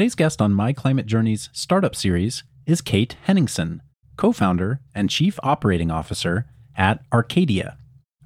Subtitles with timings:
[0.00, 3.82] Today's guest on My Climate Journey's startup series is Kate Henningsen,
[4.16, 7.76] co founder and chief operating officer at Arcadia.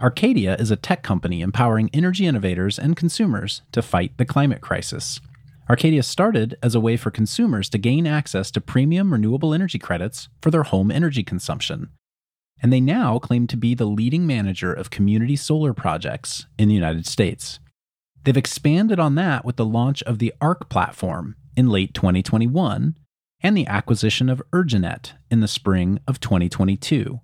[0.01, 5.19] Arcadia is a tech company empowering energy innovators and consumers to fight the climate crisis.
[5.69, 10.29] Arcadia started as a way for consumers to gain access to premium renewable energy credits
[10.41, 11.88] for their home energy consumption.
[12.63, 16.75] And they now claim to be the leading manager of community solar projects in the
[16.75, 17.59] United States.
[18.23, 22.97] They've expanded on that with the launch of the ARC platform in late 2021
[23.43, 27.21] and the acquisition of Urjanet in the spring of 2022,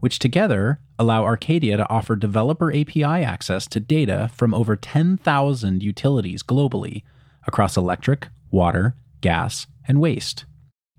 [0.00, 6.42] which together allow Arcadia to offer developer API access to data from over 10,000 utilities
[6.42, 7.02] globally
[7.46, 10.44] across electric, water, gas, and waste.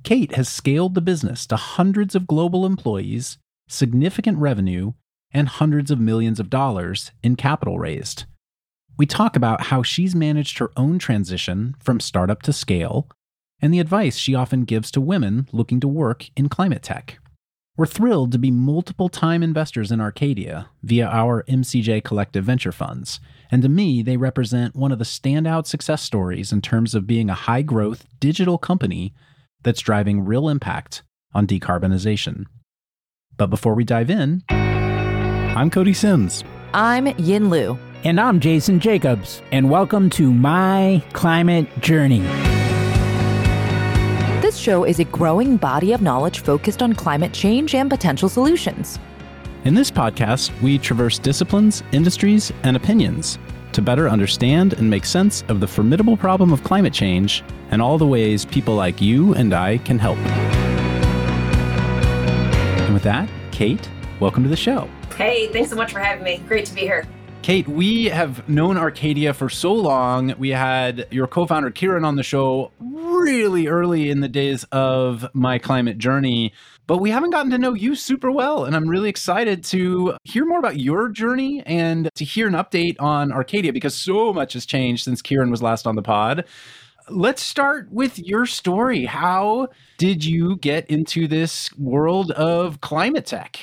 [0.04, 3.38] Kate has scaled the business to hundreds of global employees,
[3.68, 4.94] significant revenue,
[5.32, 8.26] and hundreds of millions of dollars in capital raised.
[9.00, 13.08] We talk about how she's managed her own transition from startup to scale
[13.62, 17.18] and the advice she often gives to women looking to work in climate tech.
[17.78, 23.22] We're thrilled to be multiple time investors in Arcadia via our MCJ Collective Venture Funds,
[23.50, 27.30] and to me, they represent one of the standout success stories in terms of being
[27.30, 29.14] a high growth digital company
[29.64, 31.04] that's driving real impact
[31.34, 32.44] on decarbonization.
[33.38, 36.44] But before we dive in, I'm Cody Simms.
[36.74, 37.80] I'm Yin Lu.
[38.06, 42.22] And I'm Jason Jacobs, and welcome to My Climate Journey.
[44.40, 49.00] This show is a growing body of knowledge focused on climate change and potential solutions.
[49.66, 53.38] In this podcast, we traverse disciplines, industries, and opinions
[53.74, 57.98] to better understand and make sense of the formidable problem of climate change and all
[57.98, 60.18] the ways people like you and I can help.
[62.80, 63.90] And with that, Kate,
[64.22, 64.88] welcome to the show.
[65.18, 66.42] Hey, thanks so much for having me.
[66.48, 67.06] Great to be here.
[67.42, 70.36] Kate, we have known Arcadia for so long.
[70.38, 75.26] We had your co founder, Kiran, on the show really early in the days of
[75.34, 76.54] my climate journey,
[76.86, 78.66] but we haven't gotten to know you super well.
[78.66, 82.98] And I'm really excited to hear more about your journey and to hear an update
[83.00, 86.46] on Arcadia because so much has changed since Kiran was last on the pod.
[87.10, 89.06] Let's start with your story.
[89.06, 93.60] How did you get into this world of climate tech?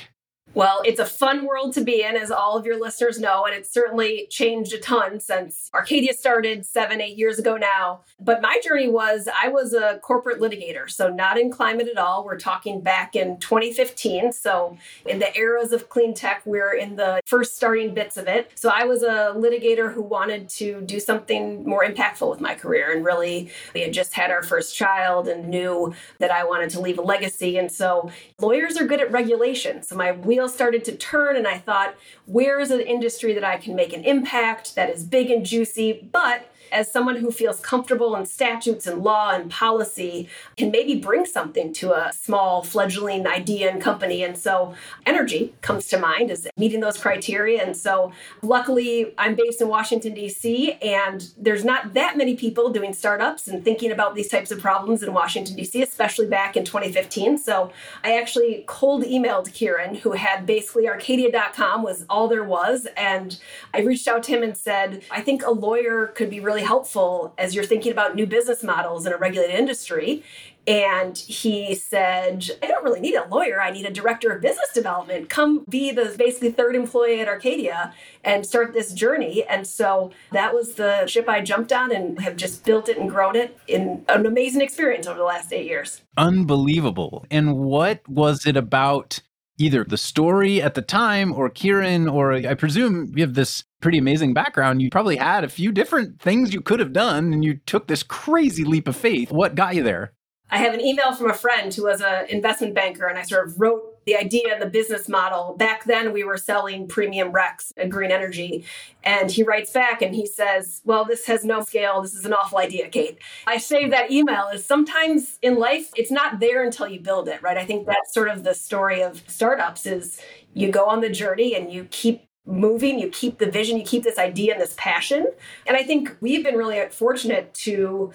[0.57, 3.55] Well, it's a fun world to be in, as all of your listeners know, and
[3.55, 8.01] it's certainly changed a ton since Arcadia started seven, eight years ago now.
[8.19, 12.25] But my journey was I was a corporate litigator, so not in climate at all.
[12.25, 14.33] We're talking back in 2015.
[14.33, 18.51] So, in the eras of clean tech, we're in the first starting bits of it.
[18.55, 22.97] So, I was a litigator who wanted to do something more impactful with my career.
[22.97, 26.81] And really, we had just had our first child and knew that I wanted to
[26.81, 27.59] leave a legacy.
[27.59, 29.83] And so, lawyers are good at regulation.
[29.83, 31.97] So, my wheels wheels started to turn and I thought,
[32.27, 36.09] where is an industry that I can make an impact that is big and juicy,
[36.13, 41.25] but as someone who feels comfortable in statutes and law and policy can maybe bring
[41.25, 44.23] something to a small fledgling idea and company.
[44.23, 44.75] And so
[45.05, 47.63] energy comes to mind as meeting those criteria.
[47.63, 48.13] And so
[48.43, 53.65] luckily i'm based in washington d.c and there's not that many people doing startups and
[53.65, 57.71] thinking about these types of problems in washington d.c especially back in 2015 so
[58.05, 62.87] i actually cold emailed kiran who had basically arcadia.com was all there was.
[62.97, 63.39] And
[63.75, 66.67] i reached out to him and said i think a lawyer could be really really
[66.67, 70.23] helpful as you're thinking about new business models in a regulated industry.
[70.67, 73.61] And he said, I don't really need a lawyer.
[73.61, 75.29] I need a director of business development.
[75.29, 77.95] Come be the basically third employee at Arcadia
[78.25, 79.45] and start this journey.
[79.45, 83.09] And so that was the ship I jumped on and have just built it and
[83.09, 86.01] grown it in an amazing experience over the last eight years.
[86.17, 87.27] Unbelievable.
[87.31, 89.21] And what was it about
[89.59, 93.99] either the story at the time or Kiran, or I presume you have this pretty
[93.99, 94.83] amazing background.
[94.83, 98.03] You probably had a few different things you could have done, and you took this
[98.03, 99.31] crazy leap of faith.
[99.31, 100.13] What got you there?
[100.51, 103.47] I have an email from a friend who was an investment banker, and I sort
[103.47, 105.55] of wrote the idea and the business model.
[105.57, 108.65] Back then, we were selling premium RECs and green energy.
[109.05, 112.03] And he writes back and he says, Well, this has no scale.
[112.03, 113.19] This is an awful idea, Kate.
[113.47, 117.41] I saved that email is sometimes in life, it's not there until you build it,
[117.41, 117.57] right?
[117.57, 120.21] I think that's sort of the story of startups is
[120.55, 124.05] you go on the journey and you keep moving, you keep the vision, you keep
[124.05, 125.27] this idea and this passion.
[125.67, 128.13] And I think we've been really fortunate to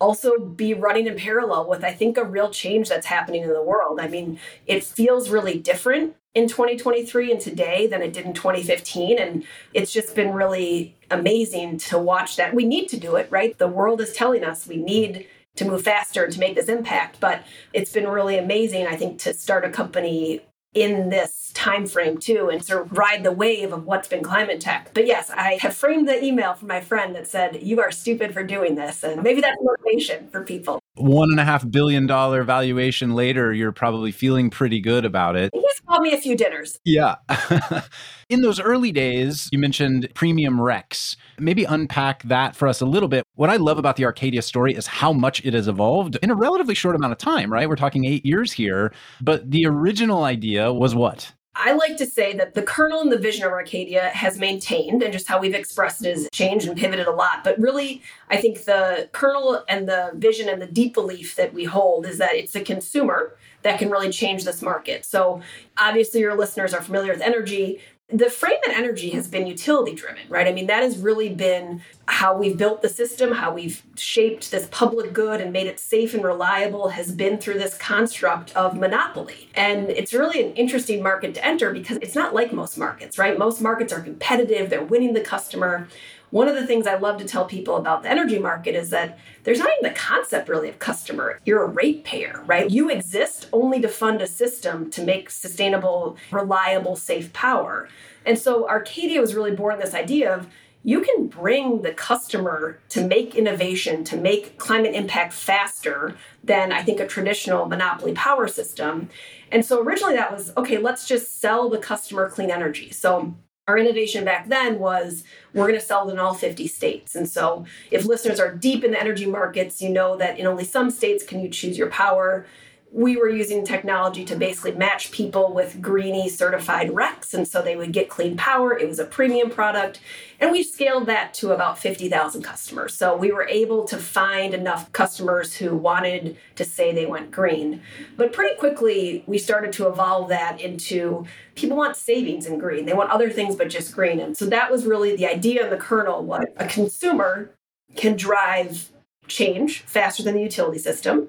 [0.00, 3.62] also be running in parallel with, I think, a real change that's happening in the
[3.62, 4.00] world.
[4.00, 9.18] I mean, it feels really different in 2023 and today than it did in 2015.
[9.18, 12.54] And it's just been really amazing to watch that.
[12.54, 13.56] We need to do it, right?
[13.56, 15.26] The world is telling us we need
[15.56, 17.20] to move faster and to make this impact.
[17.20, 20.40] But it's been really amazing, I think, to start a company
[20.74, 24.60] in this time frame too and sort of ride the wave of what's been climate
[24.60, 24.90] tech.
[24.92, 28.34] But yes, I have framed the email from my friend that said, You are stupid
[28.34, 29.04] for doing this.
[29.04, 30.80] And maybe that's motivation for people.
[30.96, 35.50] One and a half billion dollar valuation later, you're probably feeling pretty good about it.
[35.52, 36.78] He's bought me a few dinners.
[36.84, 37.16] Yeah.
[38.28, 41.16] In those early days, you mentioned premium RECs.
[41.38, 43.24] Maybe unpack that for us a little bit.
[43.34, 46.34] What I love about the Arcadia story is how much it has evolved in a
[46.34, 47.68] relatively short amount of time, right?
[47.68, 48.92] We're talking eight years here.
[49.20, 51.32] But the original idea was what?
[51.56, 55.12] I like to say that the kernel and the vision of Arcadia has maintained, and
[55.12, 57.44] just how we've expressed it has changed and pivoted a lot.
[57.44, 61.64] But really, I think the kernel and the vision and the deep belief that we
[61.64, 65.04] hold is that it's the consumer that can really change this market.
[65.04, 65.42] So,
[65.78, 67.80] obviously, your listeners are familiar with energy
[68.12, 70.46] the frame and energy has been utility driven, right?
[70.46, 74.68] I mean, that has really been how we've built the system, how we've shaped this
[74.70, 79.48] public good and made it safe and reliable has been through this construct of monopoly.
[79.54, 83.38] And it's really an interesting market to enter because it's not like most markets, right?
[83.38, 85.88] Most markets are competitive, they're winning the customer.
[86.34, 89.20] One of the things I love to tell people about the energy market is that
[89.44, 91.38] there's not even the concept really of customer.
[91.44, 92.68] You're a ratepayer, right?
[92.68, 97.88] You exist only to fund a system to make sustainable, reliable, safe power.
[98.26, 100.48] And so Arcadia was really born this idea of
[100.82, 106.82] you can bring the customer to make innovation, to make climate impact faster than I
[106.82, 109.08] think a traditional monopoly power system.
[109.52, 112.90] And so originally that was okay, let's just sell the customer clean energy.
[112.90, 113.36] So
[113.66, 115.24] our innovation back then was
[115.54, 117.14] we're going to sell it in all 50 states.
[117.14, 120.64] And so, if listeners are deep in the energy markets, you know that in only
[120.64, 122.46] some states can you choose your power
[122.94, 127.34] we were using technology to basically match people with Green-e certified RECs.
[127.34, 128.78] And so they would get clean power.
[128.78, 129.98] It was a premium product.
[130.38, 132.94] And we scaled that to about 50,000 customers.
[132.94, 137.82] So we were able to find enough customers who wanted to say they went green.
[138.16, 141.26] But pretty quickly, we started to evolve that into
[141.56, 142.86] people want savings in green.
[142.86, 144.20] They want other things but just green.
[144.20, 147.50] And so that was really the idea in the kernel what a consumer
[147.96, 148.92] can drive
[149.26, 151.28] change faster than the utility system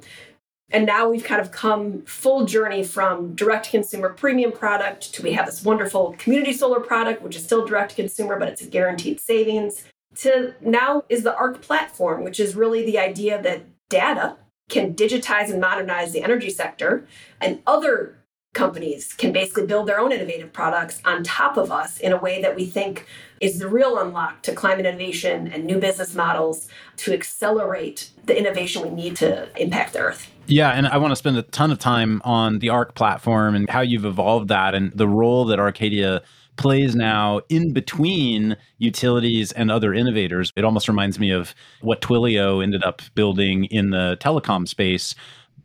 [0.71, 5.33] and now we've kind of come full journey from direct consumer premium product to we
[5.33, 9.19] have this wonderful community solar product, which is still direct consumer, but it's a guaranteed
[9.19, 9.85] savings.
[10.17, 14.37] To now is the ARC platform, which is really the idea that data
[14.69, 17.05] can digitize and modernize the energy sector,
[17.39, 18.17] and other
[18.53, 22.41] companies can basically build their own innovative products on top of us in a way
[22.41, 23.05] that we think
[23.41, 28.81] is the real unlock to climate innovation and new business models to accelerate the innovation
[28.81, 30.31] we need to impact the earth.
[30.47, 33.67] Yeah, and I want to spend a ton of time on the ARC platform and
[33.67, 36.21] how you've evolved that and the role that Arcadia
[36.57, 40.53] plays now in between utilities and other innovators.
[40.55, 45.15] It almost reminds me of what Twilio ended up building in the telecom space.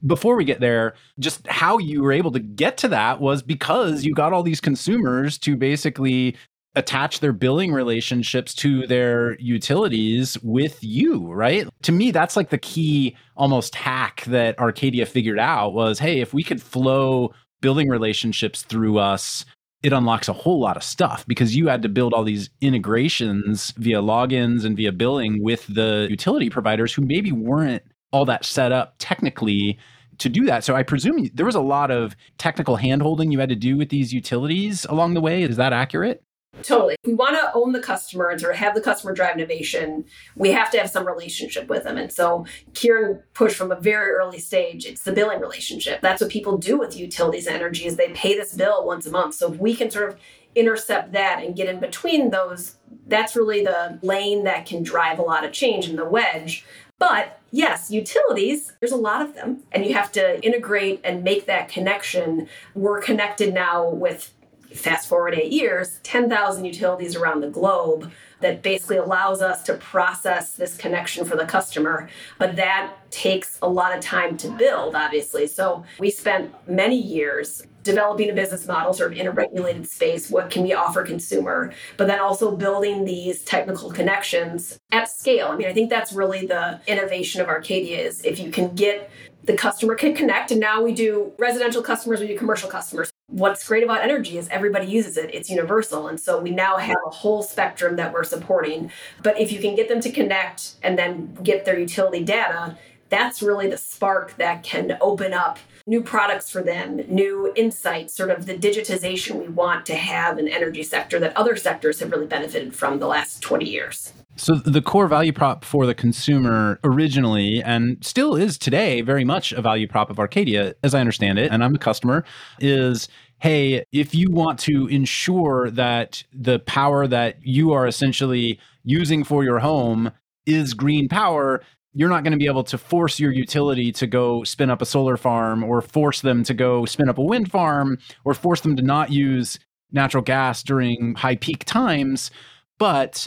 [0.07, 4.05] Before we get there, just how you were able to get to that was because
[4.05, 6.37] you got all these consumers to basically
[6.77, 11.69] attach their billing relationships to their utilities with you, right?
[11.83, 16.33] To me, that's like the key almost hack that Arcadia figured out was hey, if
[16.33, 19.45] we could flow billing relationships through us,
[19.83, 23.73] it unlocks a whole lot of stuff because you had to build all these integrations
[23.79, 27.83] via logins and via billing with the utility providers who maybe weren't
[28.13, 29.79] all that set up technically
[30.19, 30.65] to do that.
[30.65, 33.89] So I presume there was a lot of technical handholding you had to do with
[33.89, 35.43] these utilities along the way.
[35.43, 36.23] Is that accurate?
[36.63, 36.97] Totally.
[37.03, 40.05] If we want to own the customer and sort of have the customer drive innovation,
[40.37, 41.97] we have to have some relationship with them.
[41.97, 46.01] And so Kiran pushed from a very early stage, it's the billing relationship.
[46.01, 49.11] That's what people do with utilities and energy is they pay this bill once a
[49.11, 49.35] month.
[49.35, 50.19] So if we can sort of
[50.55, 52.77] intercept that and get in between those,
[53.07, 56.65] that's really the lane that can drive a lot of change in the wedge.
[56.99, 61.47] But yes, utilities, there's a lot of them, and you have to integrate and make
[61.47, 62.49] that connection.
[62.75, 64.35] We're connected now with
[64.75, 68.11] fast forward eight years, 10,000 utilities around the globe
[68.41, 72.09] that basically allows us to process this connection for the customer.
[72.39, 75.47] But that takes a lot of time to build, obviously.
[75.47, 80.31] So we spent many years developing a business model, sort of in a regulated space.
[80.31, 81.73] What can we offer consumer?
[81.97, 85.49] But then also building these technical connections at scale.
[85.49, 89.11] I mean, I think that's really the innovation of Arcadia is if you can get
[89.45, 93.67] the customer can connect and now we do residential customers we do commercial customers what's
[93.67, 95.35] great about energy is everybody uses it.
[95.35, 96.09] It's universal.
[96.09, 98.91] And so we now have a whole spectrum that we're supporting.
[99.23, 102.77] But if you can get them to connect and then get their utility data
[103.11, 108.31] that's really the spark that can open up new products for them new insights sort
[108.31, 112.27] of the digitization we want to have in energy sector that other sectors have really
[112.27, 117.63] benefited from the last 20 years so the core value prop for the consumer originally
[117.63, 121.53] and still is today very much a value prop of Arcadia as I understand it
[121.53, 122.25] and I'm a customer
[122.59, 123.09] is
[123.41, 129.45] hey, if you want to ensure that the power that you are essentially using for
[129.45, 130.13] your home
[130.45, 131.63] is green power,
[131.95, 134.87] you're not going to be able to force your utility to go spin up a
[134.87, 138.77] solar farm or force them to go spin up a wind farm or force them
[138.77, 139.59] to not use
[139.91, 142.31] natural gas during high peak times.
[142.79, 143.27] But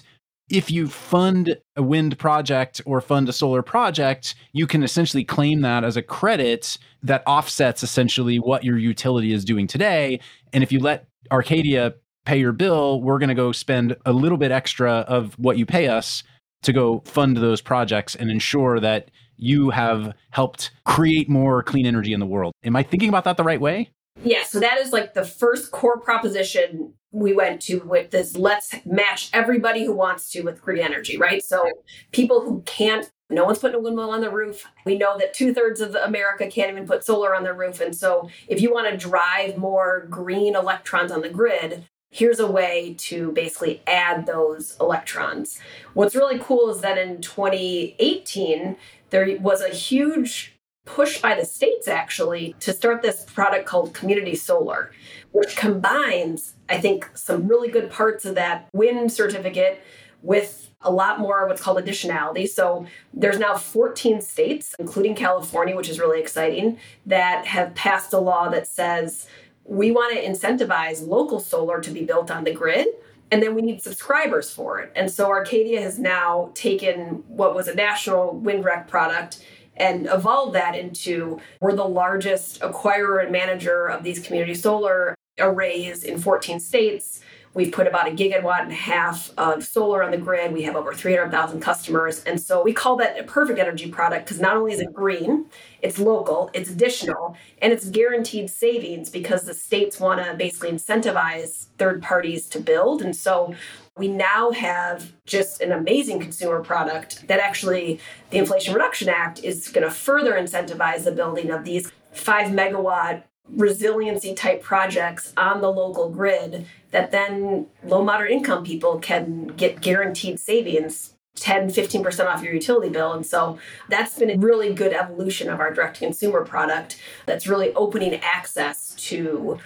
[0.50, 5.62] if you fund a wind project or fund a solar project, you can essentially claim
[5.62, 10.20] that as a credit that offsets essentially what your utility is doing today.
[10.52, 11.94] And if you let Arcadia
[12.26, 15.66] pay your bill, we're going to go spend a little bit extra of what you
[15.66, 16.24] pay us
[16.64, 22.14] to go fund those projects and ensure that you have helped create more clean energy
[22.14, 22.54] in the world.
[22.64, 23.90] Am I thinking about that the right way?
[24.24, 28.74] Yeah, so that is like the first core proposition we went to with this let's
[28.86, 31.41] match everybody who wants to with green energy, right?
[31.43, 31.70] So
[32.12, 34.65] people who can't, no one's putting a windmill on the roof.
[34.84, 37.79] We know that two thirds of America can't even put solar on their roof.
[37.79, 42.51] And so if you want to drive more green electrons on the grid, here's a
[42.51, 45.60] way to basically add those electrons.
[45.93, 48.75] What's really cool is that in 2018,
[49.12, 50.53] there was a huge
[50.86, 54.91] push by the states actually to start this product called Community Solar,
[55.34, 59.82] which combines, I think, some really good parts of that wind certificate
[60.22, 62.48] with a lot more what's called additionality.
[62.48, 68.20] So there's now 14 states, including California, which is really exciting, that have passed a
[68.20, 69.28] law that says
[69.66, 72.88] we want to incentivize local solar to be built on the grid
[73.32, 74.92] and then we need subscribers for it.
[74.96, 79.44] And so Arcadia has now taken what was a national wind rec product
[79.75, 86.04] and evolved that into we're the largest acquirer and manager of these community solar arrays
[86.04, 87.22] in 14 states.
[87.56, 90.54] We've put about a gigawatt and a half of solar on the grid.
[90.54, 92.24] We have over 300,000 customers.
[92.24, 95.46] And so we call that a perfect energy product because not only is it green,
[95.82, 101.68] it's local, it's additional, and it's guaranteed savings because the states want to basically incentivize
[101.78, 103.04] third parties to build.
[103.04, 103.54] And so
[103.98, 108.00] we now have just an amazing consumer product that actually
[108.32, 113.24] the Inflation Reduction Act is going to further incentivize the building of these five megawatt
[113.50, 119.82] resiliency type projects on the local grid that then low moderate income people can get
[119.82, 123.14] guaranteed savings 10 15% off your utility bill.
[123.14, 123.58] And so
[123.90, 128.94] that's been a really good evolution of our direct consumer product that's really opening access
[129.08, 129.60] to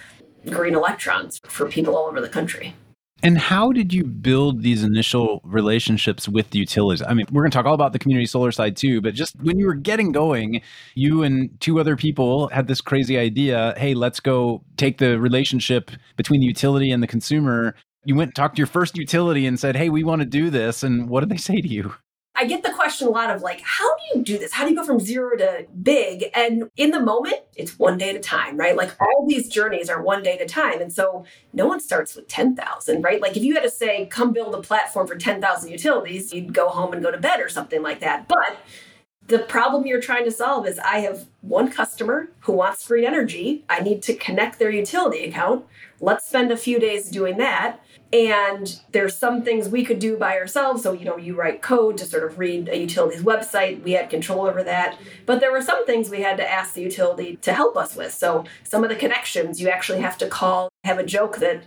[0.46, 2.74] green electrons for people all over the country
[3.22, 7.02] and how did you build these initial relationships with the utilities?
[7.02, 9.34] I mean, we're going to talk all about the community solar side too, but just
[9.42, 10.62] when you were getting going,
[10.94, 15.90] you and two other people had this crazy idea hey, let's go take the relationship
[16.16, 17.74] between the utility and the consumer.
[18.04, 20.50] You went and talked to your first utility and said, hey, we want to do
[20.50, 20.82] this.
[20.82, 21.94] And what did they say to you?
[22.38, 24.52] I get the question a lot of like, how do you do this?
[24.52, 26.26] How do you go from zero to big?
[26.34, 28.76] And in the moment, it's one day at a time, right?
[28.76, 30.80] Like all these journeys are one day at a time.
[30.80, 33.20] And so no one starts with 10,000, right?
[33.20, 36.68] Like if you had to say, come build a platform for 10,000 utilities, you'd go
[36.68, 38.28] home and go to bed or something like that.
[38.28, 38.58] But
[39.26, 43.64] the problem you're trying to solve is I have one customer who wants green energy.
[43.68, 45.66] I need to connect their utility account.
[46.00, 47.80] Let's spend a few days doing that.
[48.10, 50.82] And there's some things we could do by ourselves.
[50.82, 53.82] So, you know, you write code to sort of read a utility's website.
[53.82, 54.98] We had control over that.
[55.26, 58.14] But there were some things we had to ask the utility to help us with.
[58.14, 61.64] So, some of the connections you actually have to call, have a joke that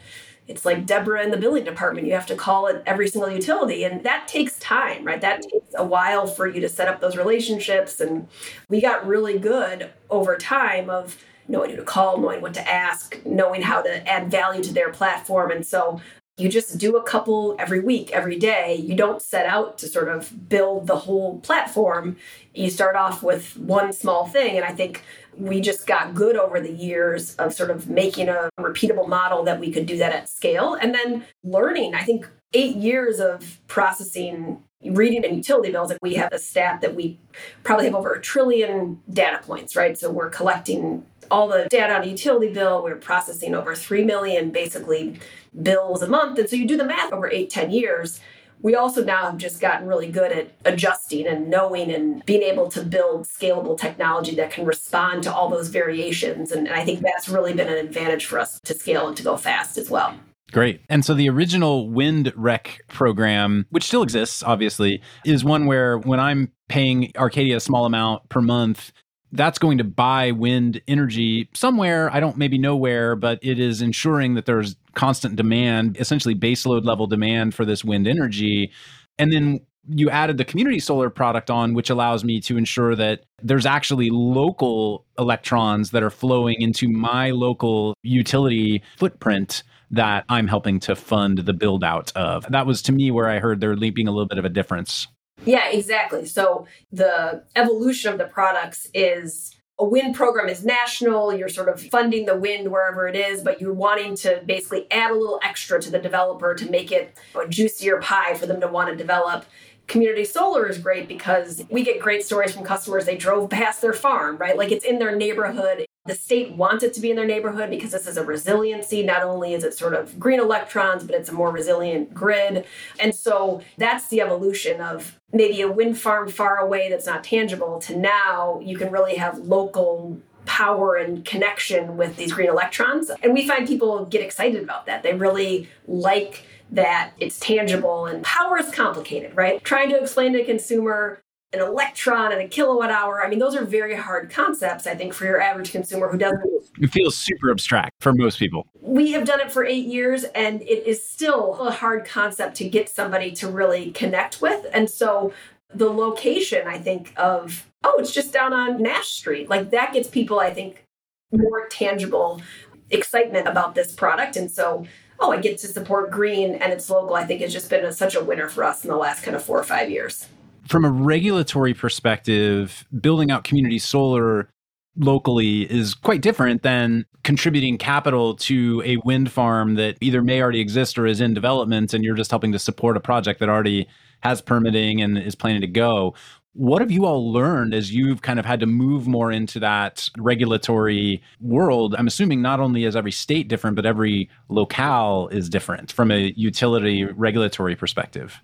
[0.47, 2.07] it's like Deborah in the billing department.
[2.07, 3.83] You have to call it every single utility.
[3.83, 5.21] And that takes time, right?
[5.21, 7.99] That takes a while for you to set up those relationships.
[7.99, 8.27] And
[8.67, 11.17] we got really good over time of
[11.47, 14.91] knowing who to call, knowing what to ask, knowing how to add value to their
[14.91, 15.51] platform.
[15.51, 16.01] And so
[16.37, 18.75] you just do a couple every week, every day.
[18.75, 22.17] You don't set out to sort of build the whole platform.
[22.53, 24.55] You start off with one small thing.
[24.55, 25.03] And I think
[25.37, 29.59] we just got good over the years of sort of making a repeatable model that
[29.59, 30.73] we could do that at scale.
[30.73, 36.15] And then learning, I think eight years of processing reading and utility bills, like we
[36.15, 37.19] have a stat that we
[37.63, 39.97] probably have over a trillion data points, right?
[39.97, 42.83] So we're collecting all the data on a utility bill.
[42.83, 45.19] We're processing over 3 million basically
[45.59, 46.39] bills a month.
[46.39, 48.19] And so you do the math over eight, 10 years.
[48.61, 52.69] We also now have just gotten really good at adjusting and knowing and being able
[52.69, 56.51] to build scalable technology that can respond to all those variations.
[56.51, 59.35] And I think that's really been an advantage for us to scale and to go
[59.35, 60.15] fast as well.
[60.51, 60.81] Great.
[60.89, 66.19] And so the original Wind Rec program, which still exists, obviously, is one where when
[66.19, 68.91] I'm paying Arcadia a small amount per month,
[69.31, 72.11] that's going to buy wind energy somewhere.
[72.13, 76.85] I don't maybe know where, but it is ensuring that there's constant demand, essentially baseload
[76.85, 78.71] level demand for this wind energy.
[79.17, 83.23] And then you added the community solar product on, which allows me to ensure that
[83.41, 90.79] there's actually local electrons that are flowing into my local utility footprint that I'm helping
[90.81, 92.45] to fund the build out of.
[92.49, 95.07] That was to me where I heard there being a little bit of a difference.
[95.45, 96.25] Yeah, exactly.
[96.27, 101.81] So the evolution of the products is a wind program is national, you're sort of
[101.81, 105.81] funding the wind wherever it is, but you're wanting to basically add a little extra
[105.81, 109.43] to the developer to make it a juicier pie for them to want to develop.
[109.87, 113.05] Community solar is great because we get great stories from customers.
[113.05, 114.55] They drove past their farm, right?
[114.55, 115.87] Like it's in their neighborhood.
[116.05, 119.03] The state wants it to be in their neighborhood because this is a resiliency.
[119.03, 122.65] Not only is it sort of green electrons, but it's a more resilient grid.
[122.99, 127.79] And so that's the evolution of maybe a wind farm far away that's not tangible
[127.81, 133.11] to now you can really have local power and connection with these green electrons.
[133.21, 135.03] And we find people get excited about that.
[135.03, 139.63] They really like that it's tangible and power is complicated, right?
[139.63, 141.21] Trying to explain to a consumer
[141.53, 143.23] an electron and a kilowatt hour.
[143.23, 146.41] I mean, those are very hard concepts, I think, for your average consumer who doesn't.
[146.79, 148.67] It feels super abstract for most people.
[148.79, 152.69] We have done it for eight years, and it is still a hard concept to
[152.69, 154.65] get somebody to really connect with.
[154.73, 155.33] And so
[155.73, 160.07] the location, I think, of, oh, it's just down on Nash Street, like that gets
[160.07, 160.85] people, I think,
[161.33, 162.41] more tangible
[162.89, 164.35] excitement about this product.
[164.35, 164.85] And so
[165.21, 167.93] oh, I get to support green and it's local, I think has just been a,
[167.93, 170.27] such a winner for us in the last kind of four or five years
[170.67, 174.49] from a regulatory perspective, building out community solar
[174.97, 180.59] locally is quite different than contributing capital to a wind farm that either may already
[180.59, 183.87] exist or is in development and you're just helping to support a project that already
[184.21, 186.13] has permitting and is planning to go.
[186.53, 190.09] What have you all learned as you've kind of had to move more into that
[190.17, 191.95] regulatory world?
[191.97, 196.33] I'm assuming not only is every state different, but every locale is different from a
[196.35, 198.41] utility regulatory perspective.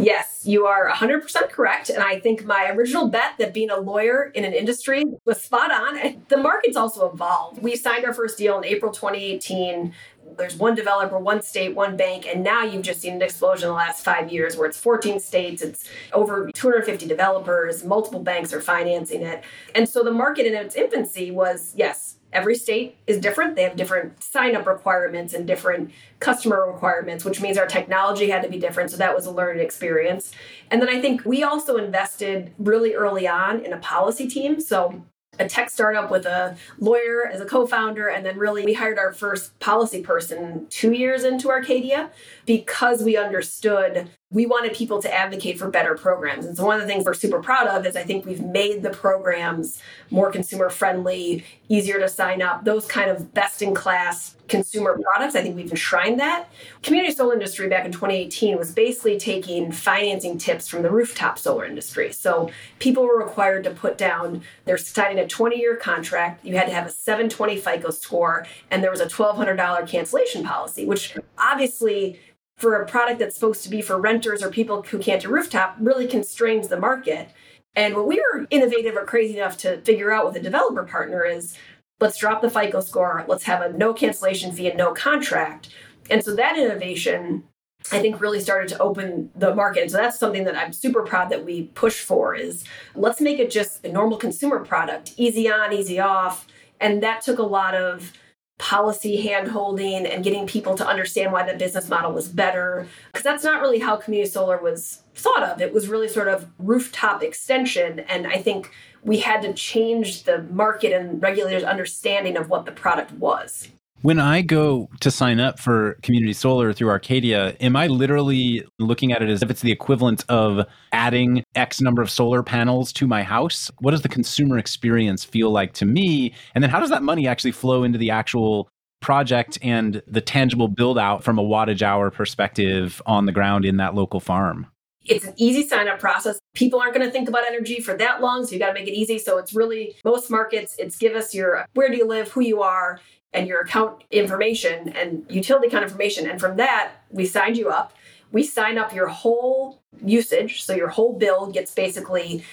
[0.00, 1.90] Yes, you are 100% correct.
[1.90, 5.70] And I think my original bet that being a lawyer in an industry was spot
[5.70, 6.24] on.
[6.28, 7.62] The market's also evolved.
[7.62, 9.92] We signed our first deal in April 2018.
[10.38, 13.70] There's one developer, one state, one bank, and now you've just seen an explosion in
[13.70, 18.60] the last five years where it's 14 states, it's over 250 developers, multiple banks are
[18.60, 19.42] financing it.
[19.74, 23.56] And so the market in its infancy was yes, every state is different.
[23.56, 25.90] They have different sign up requirements and different
[26.20, 28.90] customer requirements, which means our technology had to be different.
[28.90, 30.32] So that was a learning experience.
[30.70, 34.60] And then I think we also invested really early on in a policy team.
[34.60, 35.02] So
[35.38, 39.12] a tech startup with a lawyer as a co-founder and then really we hired our
[39.12, 42.10] first policy person 2 years into Arcadia
[42.50, 46.46] because we understood we wanted people to advocate for better programs.
[46.46, 48.82] And so one of the things we're super proud of is I think we've made
[48.84, 54.36] the programs more consumer friendly, easier to sign up, those kind of best in class
[54.46, 55.34] consumer products.
[55.34, 56.48] I think we've enshrined that.
[56.82, 61.64] Community solar industry back in 2018 was basically taking financing tips from the rooftop solar
[61.64, 62.12] industry.
[62.12, 66.44] So people were required to put down, they're signing a 20 year contract.
[66.44, 70.84] You had to have a 720 FICO score, and there was a $1,200 cancellation policy,
[70.84, 72.20] which obviously
[72.60, 75.76] for a product that's supposed to be for renters or people who can't do rooftop
[75.80, 77.30] really constrains the market.
[77.74, 81.24] And what we were innovative or crazy enough to figure out with a developer partner
[81.24, 81.56] is
[82.00, 85.70] let's drop the FICO score, let's have a no cancellation fee and no contract.
[86.10, 87.44] And so that innovation,
[87.90, 89.82] I think, really started to open the market.
[89.82, 93.38] And so that's something that I'm super proud that we push for is let's make
[93.38, 96.46] it just a normal consumer product, easy on, easy off.
[96.78, 98.12] And that took a lot of
[98.60, 102.86] policy hand holding and getting people to understand why the business model was better.
[103.10, 105.62] Because that's not really how community solar was thought of.
[105.62, 108.00] It was really sort of rooftop extension.
[108.00, 108.70] And I think
[109.02, 113.68] we had to change the market and regulators' understanding of what the product was.
[114.02, 119.12] When I go to sign up for community solar through Arcadia, am I literally looking
[119.12, 123.06] at it as if it's the equivalent of adding X number of solar panels to
[123.06, 123.70] my house?
[123.80, 126.32] What does the consumer experience feel like to me?
[126.54, 130.68] And then how does that money actually flow into the actual project and the tangible
[130.68, 134.66] build out from a wattage hour perspective on the ground in that local farm?
[135.04, 136.38] It's an easy sign up process.
[136.54, 138.88] People aren't going to think about energy for that long, so you got to make
[138.88, 139.18] it easy.
[139.18, 142.62] So it's really most markets, it's give us your where do you live, who you
[142.62, 143.00] are,
[143.32, 146.28] and your account information and utility account information.
[146.28, 147.92] And from that, we signed you up.
[148.32, 150.62] We sign up your whole usage.
[150.62, 152.44] So your whole bill gets basically,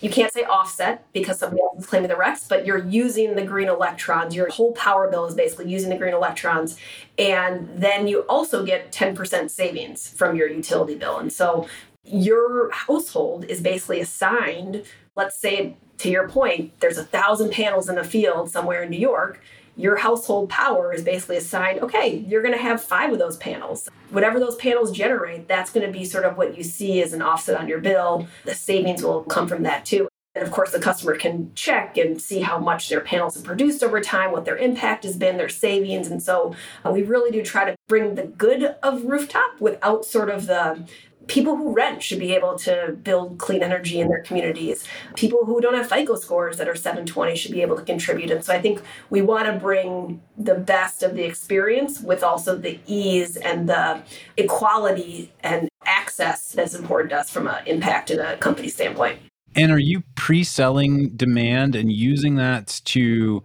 [0.00, 3.42] you can't say offset because somebody else is claiming the RECs, but you're using the
[3.44, 4.34] green electrons.
[4.34, 6.76] Your whole power bill is basically using the green electrons.
[7.18, 11.18] And then you also get 10% savings from your utility bill.
[11.18, 11.68] And so
[12.04, 17.96] your household is basically assigned, let's say, to your point, there's a thousand panels in
[17.96, 19.40] the field somewhere in New York
[19.78, 23.88] your household power is basically assigned, okay, you're going to have five of those panels.
[24.10, 27.22] Whatever those panels generate, that's going to be sort of what you see as an
[27.22, 28.26] offset on your bill.
[28.44, 30.08] The savings will come from that too.
[30.34, 33.82] And of course, the customer can check and see how much their panels have produced
[33.82, 36.08] over time, what their impact has been, their savings.
[36.08, 40.28] And so uh, we really do try to bring the good of rooftop without sort
[40.28, 40.86] of the
[41.28, 44.84] people who rent should be able to build clean energy in their communities.
[45.14, 48.30] People who don't have FICO scores that are 720 should be able to contribute.
[48.30, 52.56] And so I think we want to bring the best of the experience with also
[52.56, 54.02] the ease and the
[54.36, 59.20] equality and access that's important to us from an impact and a company standpoint.
[59.54, 63.42] And are you pre selling demand and using that to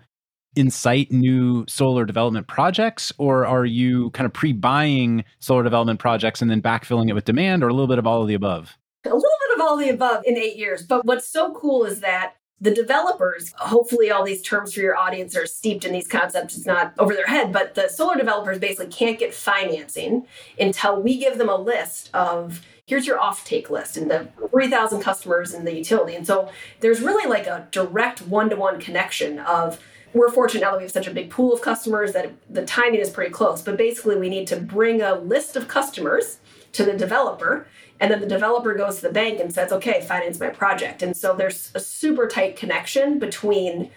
[0.56, 6.42] incite new solar development projects, or are you kind of pre buying solar development projects
[6.42, 8.78] and then backfilling it with demand, or a little bit of all of the above?
[9.06, 10.84] A little bit of all the above in eight years.
[10.84, 15.36] But what's so cool is that the developers, hopefully, all these terms for your audience
[15.36, 16.56] are steeped in these concepts.
[16.56, 20.26] It's not over their head, but the solar developers basically can't get financing
[20.58, 25.54] until we give them a list of here's your offtake list and the 3,000 customers
[25.54, 26.16] in the utility.
[26.16, 29.80] And so there's really like a direct one to one connection of
[30.14, 33.00] we're fortunate now that we have such a big pool of customers that the timing
[33.00, 33.62] is pretty close.
[33.62, 36.40] But basically, we need to bring a list of customers
[36.74, 37.68] to the developer,
[38.00, 41.02] and then the developer goes to the bank and says, okay, finance my project.
[41.02, 43.92] And so there's a super tight connection between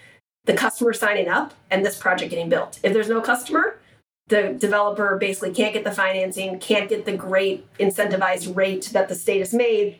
[0.45, 2.79] the customer signing up and this project getting built.
[2.83, 3.79] If there's no customer,
[4.27, 9.15] the developer basically can't get the financing, can't get the great incentivized rate that the
[9.15, 9.99] state has made,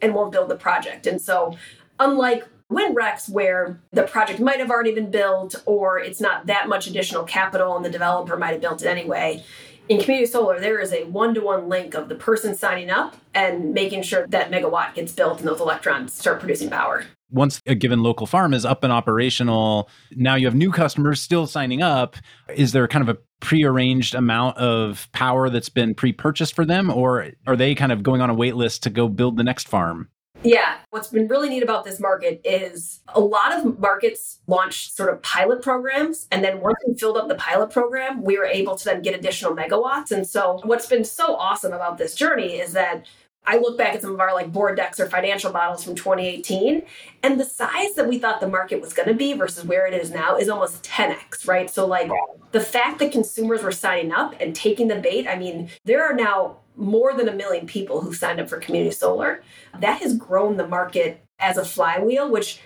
[0.00, 1.06] and won't build the project.
[1.06, 1.56] And so,
[1.98, 6.86] unlike WindRECs, where the project might have already been built or it's not that much
[6.86, 9.42] additional capital and the developer might have built it anyway.
[9.88, 13.16] In community solar, there is a one to one link of the person signing up
[13.34, 17.06] and making sure that megawatt gets built and those electrons start producing power.
[17.30, 21.46] Once a given local farm is up and operational, now you have new customers still
[21.46, 22.16] signing up.
[22.54, 26.90] Is there kind of a prearranged amount of power that's been pre purchased for them,
[26.90, 29.68] or are they kind of going on a wait list to go build the next
[29.68, 30.08] farm?
[30.44, 35.12] Yeah, what's been really neat about this market is a lot of markets launched sort
[35.12, 36.28] of pilot programs.
[36.30, 39.18] And then once we filled up the pilot program, we were able to then get
[39.18, 40.12] additional megawatts.
[40.12, 43.06] And so, what's been so awesome about this journey is that
[43.48, 46.82] I look back at some of our like board decks or financial models from 2018,
[47.22, 49.94] and the size that we thought the market was going to be versus where it
[49.94, 51.70] is now is almost 10x, right?
[51.70, 52.10] So, like
[52.52, 56.14] the fact that consumers were signing up and taking the bait, I mean, there are
[56.14, 59.42] now more than a million people who signed up for community solar.
[59.78, 62.60] That has grown the market as a flywheel, which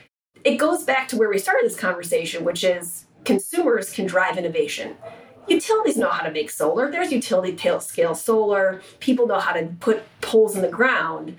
[0.45, 4.97] it goes back to where we started this conversation, which is consumers can drive innovation.
[5.49, 6.91] Utilities know how to make solar.
[6.91, 8.81] There's utility scale solar.
[9.01, 11.37] People know how to put poles in the ground.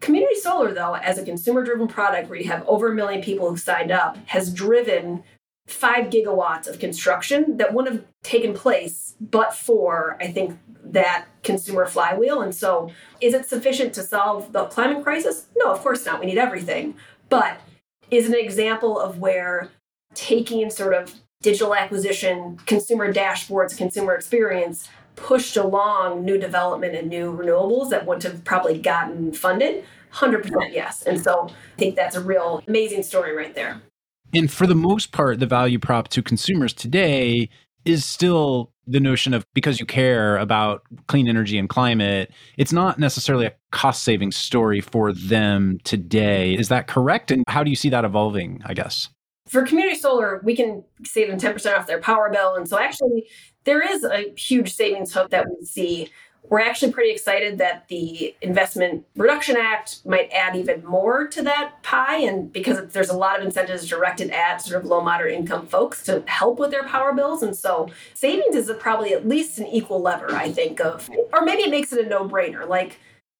[0.00, 3.48] Community solar, though, as a consumer driven product where you have over a million people
[3.48, 5.22] who signed up, has driven
[5.66, 11.86] five gigawatts of construction that wouldn't have taken place but for, I think, that consumer
[11.86, 12.42] flywheel.
[12.42, 15.46] And so, is it sufficient to solve the climate crisis?
[15.56, 16.20] No, of course not.
[16.20, 16.94] We need everything.
[17.28, 17.60] But
[18.10, 19.70] is an example of where
[20.14, 27.32] taking sort of digital acquisition, consumer dashboards, consumer experience pushed along new development and new
[27.32, 29.84] renewables that wouldn't have probably gotten funded?
[30.12, 31.02] 100% yes.
[31.02, 33.80] And so I think that's a real amazing story right there.
[34.34, 37.48] And for the most part, the value prop to consumers today
[37.84, 42.98] is still the notion of because you care about clean energy and climate, it's not
[42.98, 46.54] necessarily a cost saving story for them today.
[46.54, 47.30] Is that correct?
[47.30, 49.08] And how do you see that evolving, I guess?
[49.48, 52.54] For community solar, we can save them 10% off their power bill.
[52.54, 53.26] And so actually,
[53.64, 56.10] there is a huge savings hook that we see
[56.48, 61.82] we're actually pretty excited that the Investment Reduction Act might add even more to that
[61.82, 62.18] pie.
[62.18, 66.02] And because there's a lot of incentives directed at sort of low, moderate income folks
[66.04, 67.42] to help with their power bills.
[67.42, 71.62] And so savings is probably at least an equal lever, I think, of, or maybe
[71.62, 72.68] it makes it a no brainer.
[72.68, 72.98] Like,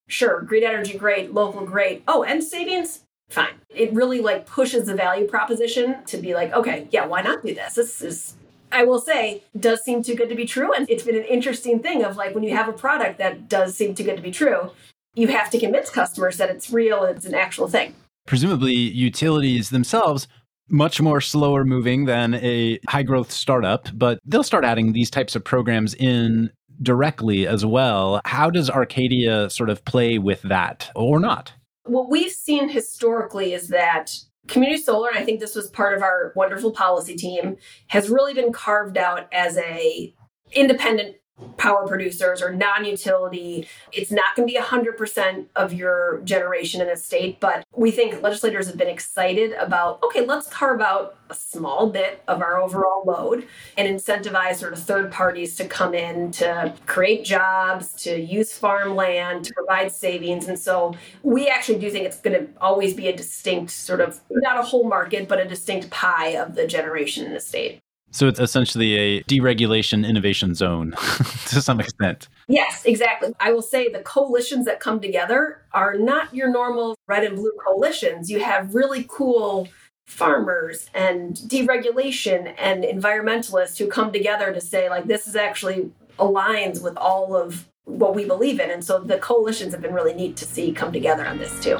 [0.08, 2.04] sure, green energy, great, local, great.
[2.06, 3.54] Oh, and savings, fine.
[3.68, 7.54] It really like pushes the value proposition to be like, okay, yeah, why not do
[7.54, 7.74] this?
[7.74, 8.34] This is
[8.72, 10.72] I will say, does seem too good to be true.
[10.72, 13.76] And it's been an interesting thing of like when you have a product that does
[13.76, 14.70] seem too good to be true,
[15.14, 17.94] you have to convince customers that it's real and it's an actual thing.
[18.26, 20.26] Presumably, utilities themselves
[20.68, 25.36] much more slower moving than a high growth startup, but they'll start adding these types
[25.36, 28.20] of programs in directly as well.
[28.24, 31.52] How does Arcadia sort of play with that or not?
[31.84, 34.14] What we've seen historically is that
[34.48, 37.56] Community solar, and I think this was part of our wonderful policy team,
[37.88, 40.14] has really been carved out as a
[40.52, 41.16] independent
[41.56, 43.68] power producers or non utility.
[43.92, 48.22] It's not going to be 100% of your generation in a state, but we think
[48.22, 53.02] legislators have been excited about okay, let's carve out a small bit of our overall
[53.06, 58.52] load and incentivize sort of third parties to come in to create jobs, to use
[58.52, 60.46] farmland, to provide savings.
[60.46, 64.20] And so we actually do think it's going to always be a distinct sort of,
[64.30, 67.81] not a whole market, but a distinct pie of the generation in the state.
[68.12, 70.92] So it's essentially a deregulation innovation zone
[71.46, 72.28] to some extent.
[72.46, 73.32] Yes, exactly.
[73.40, 77.52] I will say the coalitions that come together are not your normal red and blue
[77.64, 78.30] coalitions.
[78.30, 79.68] You have really cool
[80.06, 86.82] farmers and deregulation and environmentalists who come together to say, like, this is actually aligns
[86.82, 88.70] with all of what we believe in.
[88.70, 91.78] And so the coalitions have been really neat to see come together on this too.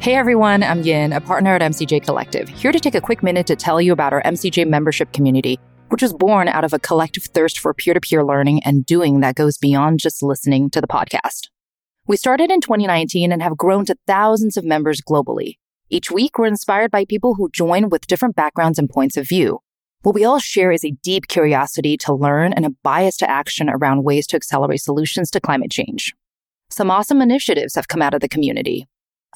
[0.00, 3.48] Hey everyone, I'm Yin, a partner at MCJ Collective, here to take a quick minute
[3.48, 5.58] to tell you about our MCJ membership community,
[5.88, 9.18] which was born out of a collective thirst for peer to peer learning and doing
[9.20, 11.48] that goes beyond just listening to the podcast.
[12.06, 15.54] We started in 2019 and have grown to thousands of members globally.
[15.90, 19.58] Each week, we're inspired by people who join with different backgrounds and points of view.
[20.02, 23.68] What we all share is a deep curiosity to learn and a bias to action
[23.68, 26.14] around ways to accelerate solutions to climate change.
[26.70, 28.86] Some awesome initiatives have come out of the community,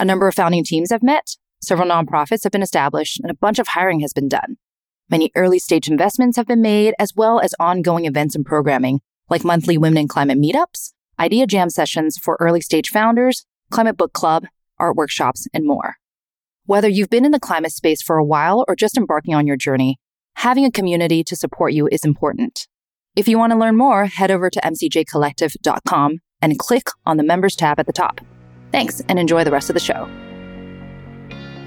[0.03, 3.61] a number of founding teams have met, several nonprofits have been established, and a bunch
[3.61, 4.57] of hiring has been done.
[5.09, 9.45] Many early stage investments have been made, as well as ongoing events and programming, like
[9.45, 14.47] monthly Women in Climate meetups, idea jam sessions for early stage founders, climate book club,
[14.81, 15.95] art workshops, and more.
[16.67, 19.57] Whether you've been in the climate space for a while or just embarking on your
[19.57, 19.99] journey,
[20.35, 22.67] having a community to support you is important.
[23.15, 27.55] If you want to learn more, head over to mcjcollective.com and click on the members
[27.55, 28.21] tab at the top.
[28.73, 30.09] Thanks and enjoy the rest of the show.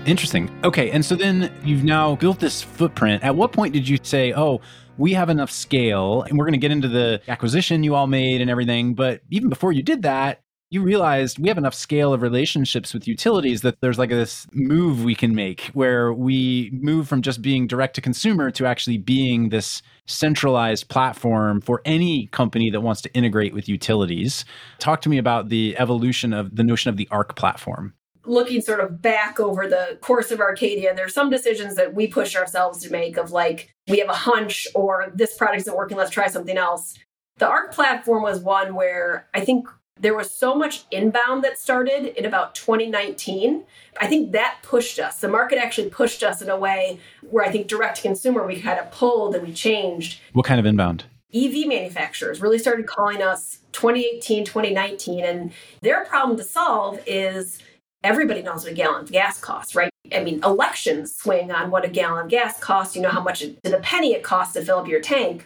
[0.05, 0.51] Interesting.
[0.63, 0.91] Okay.
[0.91, 3.23] And so then you've now built this footprint.
[3.23, 4.61] At what point did you say, oh,
[4.97, 8.41] we have enough scale and we're going to get into the acquisition you all made
[8.41, 8.93] and everything?
[8.93, 10.41] But even before you did that,
[10.75, 15.05] you realized we have enough scale of relationships with utilities that there's like this move
[15.05, 19.49] we can make where we move from just being direct to consumer to actually being
[19.49, 24.43] this centralized platform for any company that wants to integrate with utilities.
[24.77, 27.93] Talk to me about the evolution of the notion of the ARC platform
[28.27, 32.35] looking sort of back over the course of Arcadia, there's some decisions that we push
[32.35, 36.09] ourselves to make of like, we have a hunch or this product isn't working, let's
[36.09, 36.97] try something else.
[37.37, 39.67] The ARC platform was one where I think
[39.99, 43.63] there was so much inbound that started in about 2019.
[43.99, 45.19] I think that pushed us.
[45.19, 48.59] The market actually pushed us in a way where I think direct to consumer, we
[48.59, 50.19] kind of pulled and we changed.
[50.33, 51.05] What kind of inbound?
[51.33, 55.23] EV manufacturers really started calling us 2018, 2019.
[55.23, 57.59] And their problem to solve is
[58.03, 59.91] everybody knows what a gallon of gas costs, right?
[60.13, 62.95] I mean, elections swing on what a gallon of gas costs.
[62.95, 65.45] You know how much to the penny it costs to fill up your tank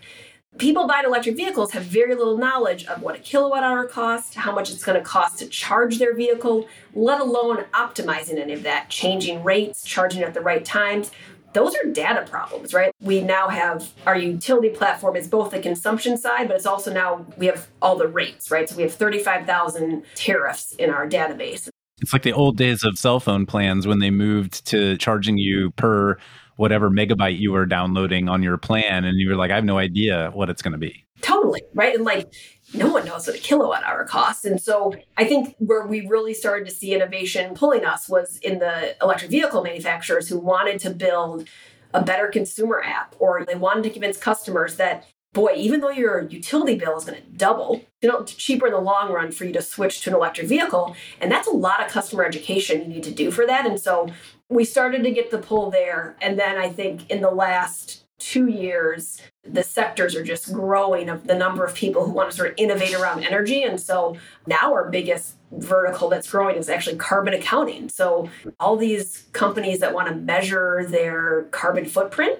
[0.59, 4.51] people buying electric vehicles have very little knowledge of what a kilowatt hour costs, how
[4.51, 8.89] much it's going to cost to charge their vehicle, let alone optimizing any of that,
[8.89, 11.11] changing rates, charging at the right times.
[11.53, 12.91] Those are data problems, right?
[13.01, 17.25] We now have our utility platform is both the consumption side, but it's also now
[17.37, 18.69] we have all the rates, right?
[18.69, 21.69] So we have 35,000 tariffs in our database.
[22.01, 25.71] It's like the old days of cell phone plans when they moved to charging you
[25.71, 26.17] per
[26.59, 29.77] whatever megabyte you were downloading on your plan and you were like i have no
[29.77, 32.31] idea what it's going to be totally right and like
[32.73, 36.33] no one knows what a kilowatt hour costs and so i think where we really
[36.33, 40.89] started to see innovation pulling us was in the electric vehicle manufacturers who wanted to
[40.89, 41.47] build
[41.93, 46.27] a better consumer app or they wanted to convince customers that boy, even though your
[46.27, 49.53] utility bill is going to double, you know, cheaper in the long run for you
[49.53, 50.95] to switch to an electric vehicle.
[51.21, 53.65] And that's a lot of customer education you need to do for that.
[53.65, 54.09] And so
[54.49, 56.15] we started to get the pull there.
[56.21, 61.25] And then I think in the last two years, the sectors are just growing of
[61.25, 63.63] the number of people who want to sort of innovate around energy.
[63.63, 67.89] And so now our biggest vertical that's growing is actually carbon accounting.
[67.89, 72.39] So all these companies that want to measure their carbon footprint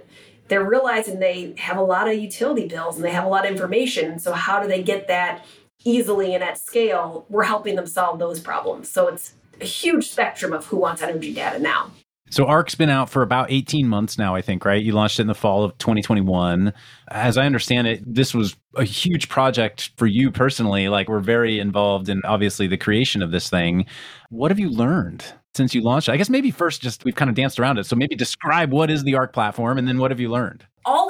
[0.50, 3.52] they're realizing they have a lot of utility bills and they have a lot of
[3.52, 4.20] information.
[4.20, 5.46] So, how do they get that
[5.86, 7.26] easily and at scale?
[7.30, 8.90] We're helping them solve those problems.
[8.90, 11.92] So, it's a huge spectrum of who wants energy data now.
[12.32, 14.84] So ARC's been out for about 18 months now, I think, right?
[14.84, 16.74] You launched it in the fall of 2021.
[17.10, 20.90] As I understand it, this was a huge project for you personally.
[20.90, 23.88] Like we're very involved in obviously the creation of this thing.
[24.30, 25.26] What have you learned?
[25.56, 26.14] since you launched it?
[26.14, 27.86] I guess maybe first just we've kind of danced around it.
[27.86, 30.66] So maybe describe what is the ARC platform and then what have you learned?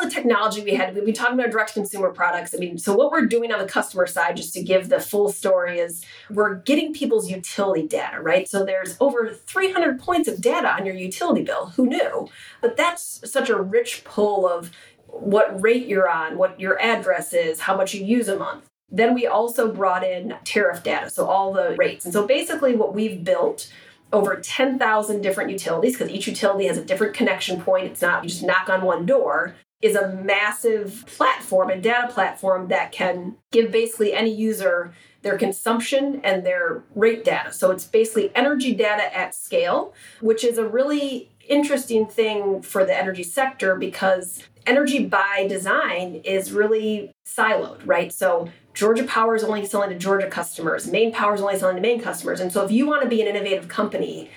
[0.10, 2.54] Technology we had, we've been talking about direct consumer products.
[2.54, 5.32] I mean, so what we're doing on the customer side, just to give the full
[5.32, 8.48] story, is we're getting people's utility data, right?
[8.50, 11.68] So there's over 300 points of data on your utility bill.
[11.76, 12.28] Who knew?
[12.62, 14.72] But that's such a rich pull of
[15.08, 18.66] what rate you're on, what your address is, how much you use a month.
[18.92, 22.06] Then we also brought in tariff data, so all the rates.
[22.06, 23.72] And so basically, what we've built
[24.12, 27.86] over 10,000 different utilities, because each utility has a different connection point.
[27.86, 32.68] It's not you just knock on one door, is a massive platform and data platform
[32.68, 37.52] that can give basically any user their consumption and their rate data.
[37.52, 42.96] So it's basically energy data at scale, which is a really interesting thing for the
[42.96, 48.14] energy sector because energy by design is really siloed, right?
[48.14, 51.82] So Georgia Power is only selling to Georgia customers, Maine Power is only selling to
[51.82, 52.40] Maine customers.
[52.40, 54.30] And so if you want to be an innovative company,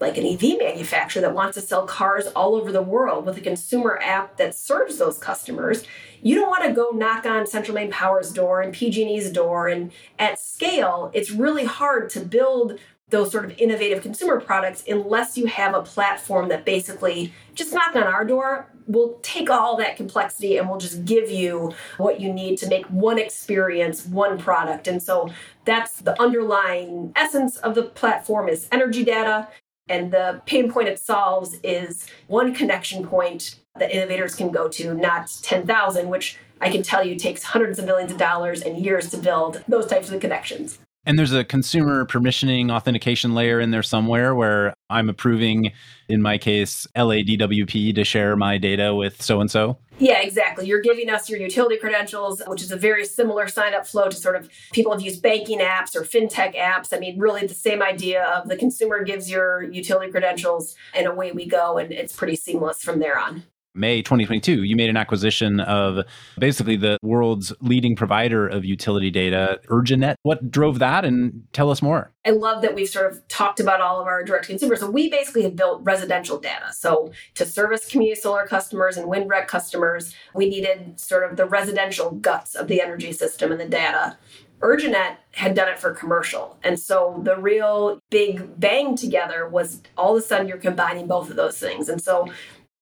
[0.00, 3.40] like an EV manufacturer that wants to sell cars all over the world with a
[3.40, 5.84] consumer app that serves those customers,
[6.22, 9.92] you don't want to go knock on Central Maine Power's door and PG&E's door and
[10.18, 12.78] at scale, it's really hard to build
[13.10, 17.94] those sort of innovative consumer products unless you have a platform that basically just knock
[17.96, 22.32] on our door we'll take all that complexity and we'll just give you what you
[22.32, 24.88] need to make one experience one product.
[24.88, 25.30] And so
[25.64, 29.46] that's the underlying essence of the platform is energy data
[29.90, 34.94] and the pain point it solves is one connection point that innovators can go to
[34.94, 39.10] not 10,000 which I can tell you takes hundreds of millions of dollars and years
[39.10, 40.78] to build those types of connections.
[41.06, 45.72] And there's a consumer permissioning authentication layer in there somewhere where I'm approving,
[46.10, 49.78] in my case, LADWP to share my data with so and so.
[49.98, 50.66] Yeah, exactly.
[50.66, 54.16] You're giving us your utility credentials, which is a very similar sign up flow to
[54.16, 56.94] sort of people have used banking apps or fintech apps.
[56.94, 61.32] I mean, really the same idea of the consumer gives your utility credentials and away
[61.32, 61.78] we go.
[61.78, 63.44] And it's pretty seamless from there on.
[63.74, 66.04] May 2022, you made an acquisition of
[66.38, 70.16] basically the world's leading provider of utility data, Urjanet.
[70.22, 71.04] What drove that?
[71.04, 72.10] And tell us more.
[72.26, 74.80] I love that we've sort of talked about all of our direct consumers.
[74.80, 76.72] So we basically have built residential data.
[76.72, 81.46] So to service community solar customers and wind rec customers, we needed sort of the
[81.46, 84.18] residential guts of the energy system and the data.
[84.60, 86.58] Urjanet had done it for commercial.
[86.62, 91.30] And so the real big bang together was all of a sudden you're combining both
[91.30, 91.88] of those things.
[91.88, 92.28] And so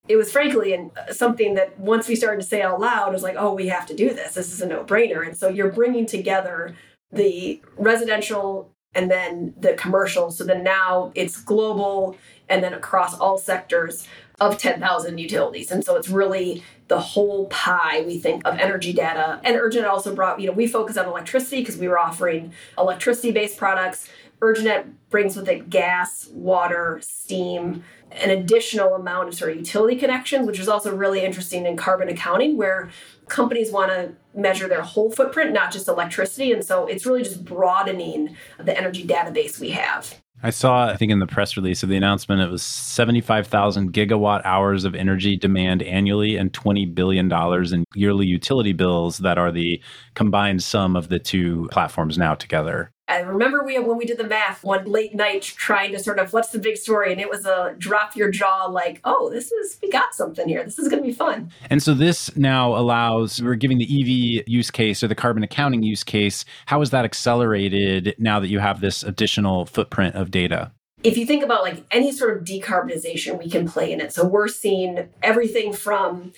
[0.08, 3.22] it was frankly and uh, something that once we started to say out loud, was
[3.22, 4.34] like, oh, we have to do this.
[4.34, 5.26] This is a no brainer.
[5.26, 6.74] And so you're bringing together
[7.12, 10.30] the residential and then the commercial.
[10.30, 12.16] So then now it's global
[12.48, 14.08] and then across all sectors
[14.40, 15.70] of 10,000 utilities.
[15.70, 19.40] And so it's really the whole pie, we think, of energy data.
[19.44, 23.30] And Urjanet also brought, you know, we focus on electricity because we were offering electricity
[23.30, 24.08] based products.
[24.40, 30.46] Urjanet brings with it gas, water, steam, an additional amount of sort of utility connections,
[30.46, 32.90] which is also really interesting in carbon accounting, where
[33.28, 36.52] companies want to measure their whole footprint, not just electricity.
[36.52, 40.14] And so it's really just broadening the energy database we have.
[40.40, 44.42] I saw, I think in the press release of the announcement, it was 75,000 gigawatt
[44.44, 47.32] hours of energy demand annually and $20 billion
[47.74, 49.82] in yearly utility bills that are the
[50.14, 52.92] combined sum of the two platforms now together.
[53.08, 56.32] I remember we when we did the math one late night trying to sort of
[56.32, 59.78] what's the big story, and it was a drop your jaw like, oh, this is
[59.82, 60.62] we got something here.
[60.62, 61.50] This is going to be fun.
[61.70, 65.82] And so this now allows we're giving the EV use case or the carbon accounting
[65.82, 66.44] use case.
[66.66, 70.72] How is that accelerated now that you have this additional footprint of data?
[71.04, 74.26] if you think about like any sort of decarbonization we can play in it so
[74.26, 76.32] we're seeing everything from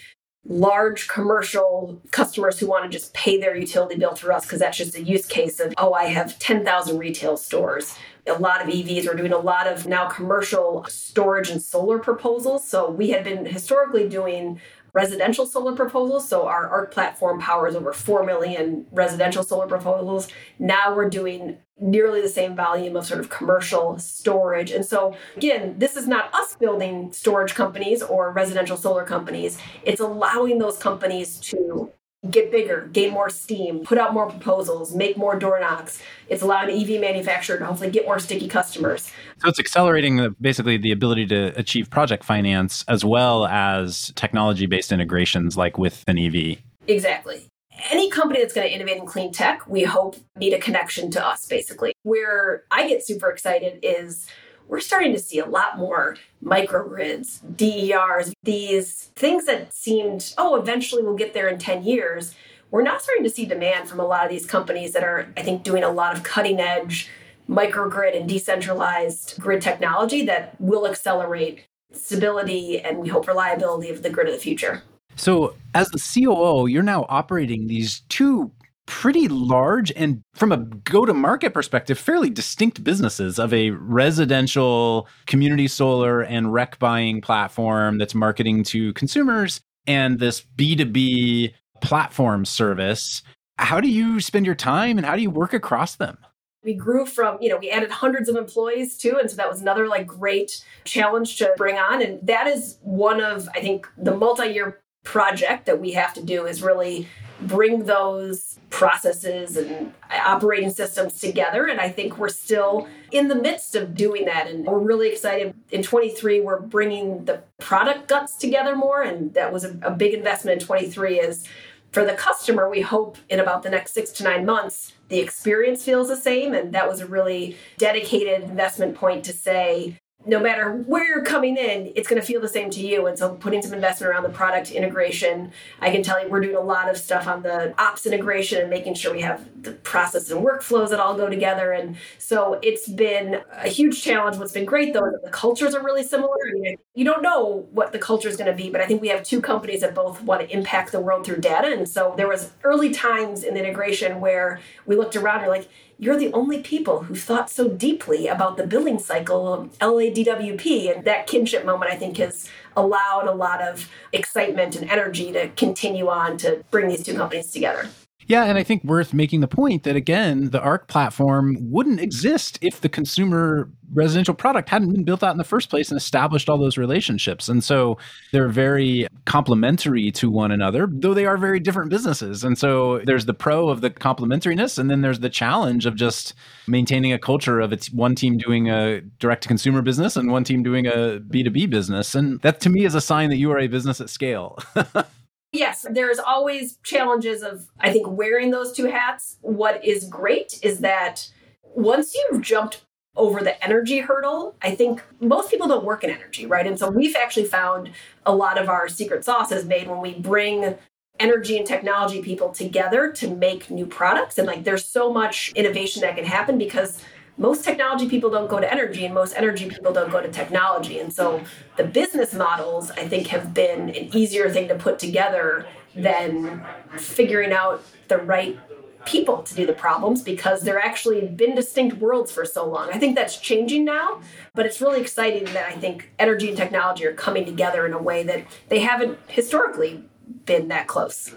[0.47, 4.79] large commercial customers who want to just pay their utility bill through us because that's
[4.79, 7.95] just a use case of oh i have 10,000 retail stores.
[8.27, 12.67] A lot of evs are doing a lot of now commercial storage and solar proposals.
[12.67, 14.61] So we had been historically doing
[14.93, 16.29] residential solar proposals.
[16.29, 20.29] So our ARC platform powers over 4 million residential solar proposals.
[20.59, 24.71] Now we're doing nearly the same volume of sort of commercial storage.
[24.71, 29.59] And so, again, this is not us building storage companies or residential solar companies.
[29.83, 31.91] It's allowing those companies to
[32.29, 36.03] get bigger, gain more steam, put out more proposals, make more door knocks.
[36.29, 39.11] It's allowing an EV manufacturer to hopefully get more sticky customers.
[39.39, 44.67] So it's accelerating the, basically the ability to achieve project finance as well as technology
[44.67, 46.59] based integrations like with an EV.
[46.87, 47.47] Exactly.
[47.91, 51.27] Any company that's going to innovate in clean tech, we hope need a connection to
[51.27, 51.95] us basically.
[52.03, 54.27] Where I get super excited is
[54.71, 61.03] we're starting to see a lot more microgrids, DERs, these things that seemed, oh, eventually
[61.03, 62.35] we'll get there in 10 years.
[62.71, 65.43] We're now starting to see demand from a lot of these companies that are, I
[65.43, 67.09] think, doing a lot of cutting edge
[67.49, 74.11] microgrid and decentralized grid technology that will accelerate stability and we hope reliability of the
[74.11, 74.85] grid of the future.
[75.17, 78.53] So, as the COO, you're now operating these two
[78.91, 85.07] pretty large and from a go to market perspective fairly distinct businesses of a residential
[85.27, 93.23] community solar and rec buying platform that's marketing to consumers and this B2B platform service.
[93.59, 96.19] How do you spend your time and how do you work across them?
[96.65, 99.19] We grew from, you know, we added hundreds of employees too.
[99.21, 100.51] And so that was another like great
[100.85, 102.03] challenge to bring on.
[102.03, 106.23] And that is one of, I think, the multi year project that we have to
[106.23, 107.07] do is really
[107.43, 111.67] bring those processes and operating systems together.
[111.67, 114.49] And I think we're still in the midst of doing that.
[114.49, 115.55] And we're really excited.
[115.71, 119.03] In 23, we're bringing the product guts together more.
[119.03, 121.47] And that was a, a big investment in 23 is
[121.93, 125.85] for the customer, we hope in about the next six to nine months, the experience
[125.85, 126.55] feels the same.
[126.55, 131.57] And that was a really dedicated investment point to say, no matter where you're coming
[131.57, 133.07] in, it's going to feel the same to you.
[133.07, 135.51] And so, putting some investment around the product integration,
[135.81, 138.69] I can tell you we're doing a lot of stuff on the ops integration and
[138.69, 141.73] making sure we have the process and workflows that all go together.
[141.73, 144.37] And so, it's been a huge challenge.
[144.37, 146.37] What's been great though, the cultures are really similar.
[146.49, 149.01] I mean, you don't know what the culture is going to be, but I think
[149.01, 151.73] we have two companies that both want to impact the world through data.
[151.73, 155.69] And so, there was early times in the integration where we looked around and like,
[156.01, 160.97] you're the only people who thought so deeply about the billing cycle of LADWP.
[160.97, 165.51] And that kinship moment, I think, has allowed a lot of excitement and energy to
[165.51, 167.91] continue on to bring these two companies together.
[168.27, 172.59] Yeah, and I think worth making the point that again, the ARC platform wouldn't exist
[172.63, 176.49] if the consumer residential product hadn't been built out in the first place and established
[176.49, 177.49] all those relationships.
[177.49, 177.99] And so
[178.33, 182.45] they're very complementary to one another, though they are very different businesses.
[182.45, 186.35] And so there's the pro of the complementariness, and then there's the challenge of just
[186.69, 190.45] maintaining a culture of it's one team doing a direct to consumer business and one
[190.45, 192.15] team doing a B2B business.
[192.15, 194.59] And that to me is a sign that you are a business at scale.
[195.53, 199.37] Yes, there's always challenges of, I think, wearing those two hats.
[199.41, 201.29] What is great is that
[201.63, 202.85] once you've jumped
[203.17, 206.67] over the energy hurdle, I think most people don't work in energy, right?
[206.67, 207.91] And so we've actually found
[208.25, 210.77] a lot of our secret sauce is made when we bring
[211.19, 214.39] energy and technology people together to make new products.
[214.39, 217.03] And like there's so much innovation that can happen because
[217.41, 221.01] most technology people don't go to energy and most energy people don't go to technology.
[221.01, 221.43] And so
[221.79, 226.63] the business models, I think, have been an easier thing to put together than
[226.99, 228.59] figuring out the right
[229.07, 232.91] people to do the problems because they're actually been distinct worlds for so long.
[232.93, 234.21] I think that's changing now,
[234.55, 238.03] but it's really exciting that I think energy and technology are coming together in a
[238.03, 240.05] way that they haven't historically
[240.45, 241.35] been that close.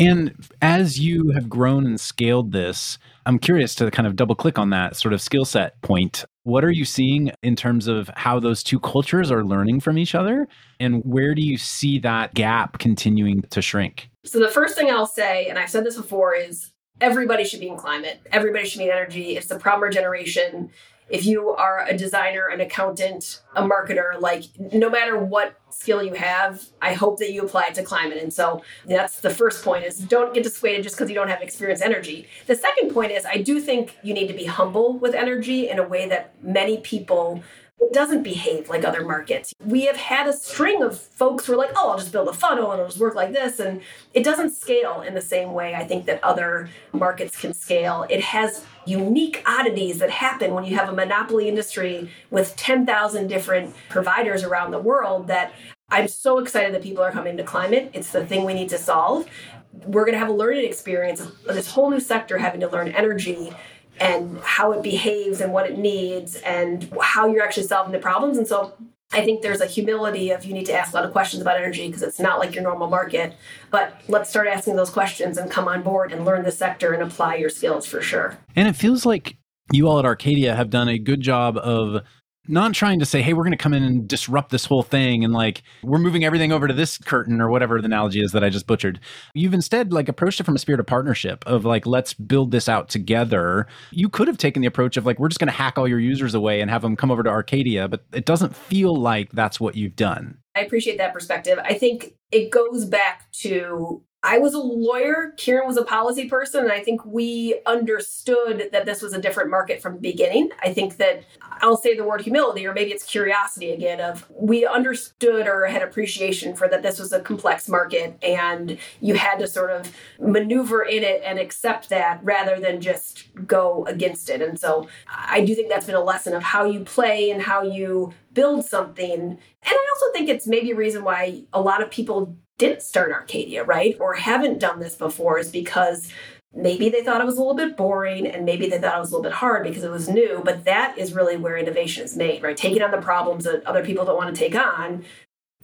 [0.00, 4.58] And as you have grown and scaled this, I'm curious to kind of double click
[4.58, 6.24] on that sort of skill set point.
[6.42, 10.14] What are you seeing in terms of how those two cultures are learning from each
[10.14, 10.46] other?
[10.78, 14.10] And where do you see that gap continuing to shrink?
[14.24, 16.70] So, the first thing I'll say, and I've said this before, is
[17.00, 18.20] everybody should be in climate.
[18.30, 19.36] Everybody should be in energy.
[19.36, 20.70] It's the proper generation
[21.08, 26.14] if you are a designer, an accountant, a marketer, like no matter what skill you
[26.14, 28.18] have, I hope that you apply it to climate.
[28.22, 31.42] And so that's the first point is don't get dissuaded just because you don't have
[31.42, 32.26] experience energy.
[32.46, 35.78] The second point is I do think you need to be humble with energy in
[35.78, 37.42] a way that many people
[37.80, 39.52] it doesn't behave like other markets.
[39.60, 42.32] We have had a string of folks who are like, oh, I'll just build a
[42.32, 43.58] funnel and it'll just work like this.
[43.60, 43.82] And
[44.14, 48.06] it doesn't scale in the same way I think that other markets can scale.
[48.08, 53.74] It has unique oddities that happen when you have a monopoly industry with 10,000 different
[53.88, 55.52] providers around the world that
[55.90, 57.90] I'm so excited that people are coming to climate.
[57.92, 59.28] It's the thing we need to solve.
[59.72, 62.88] We're going to have a learning experience of this whole new sector having to learn
[62.88, 63.52] energy
[64.00, 68.38] and how it behaves and what it needs and how you're actually solving the problems.
[68.38, 68.74] And so
[69.14, 71.56] I think there's a humility of you need to ask a lot of questions about
[71.56, 73.34] energy because it's not like your normal market.
[73.70, 77.02] But let's start asking those questions and come on board and learn the sector and
[77.02, 78.36] apply your skills for sure.
[78.56, 79.36] And it feels like
[79.72, 82.02] you all at Arcadia have done a good job of
[82.46, 85.24] not trying to say, hey, we're going to come in and disrupt this whole thing
[85.24, 88.44] and like we're moving everything over to this curtain or whatever the analogy is that
[88.44, 89.00] I just butchered.
[89.34, 92.68] You've instead like approached it from a spirit of partnership of like, let's build this
[92.68, 93.66] out together.
[93.90, 96.00] You could have taken the approach of like, we're just going to hack all your
[96.00, 99.58] users away and have them come over to Arcadia, but it doesn't feel like that's
[99.58, 100.38] what you've done.
[100.56, 101.58] I appreciate that perspective.
[101.62, 106.64] I think it goes back to I was a lawyer, Kiran was a policy person,
[106.64, 110.48] and I think we understood that this was a different market from the beginning.
[110.62, 111.24] I think that
[111.60, 115.82] I'll say the word humility, or maybe it's curiosity again, of we understood or had
[115.82, 120.82] appreciation for that this was a complex market and you had to sort of maneuver
[120.82, 124.40] in it and accept that rather than just go against it.
[124.40, 127.62] And so I do think that's been a lesson of how you play and how
[127.62, 129.20] you build something.
[129.20, 133.12] And I also think it's maybe a reason why a lot of people didn't start
[133.12, 133.96] Arcadia, right?
[134.00, 136.10] Or haven't done this before is because
[136.54, 139.10] maybe they thought it was a little bit boring and maybe they thought it was
[139.10, 140.40] a little bit hard because it was new.
[140.44, 142.56] But that is really where innovation is made, right?
[142.56, 145.04] Taking on the problems that other people don't want to take on.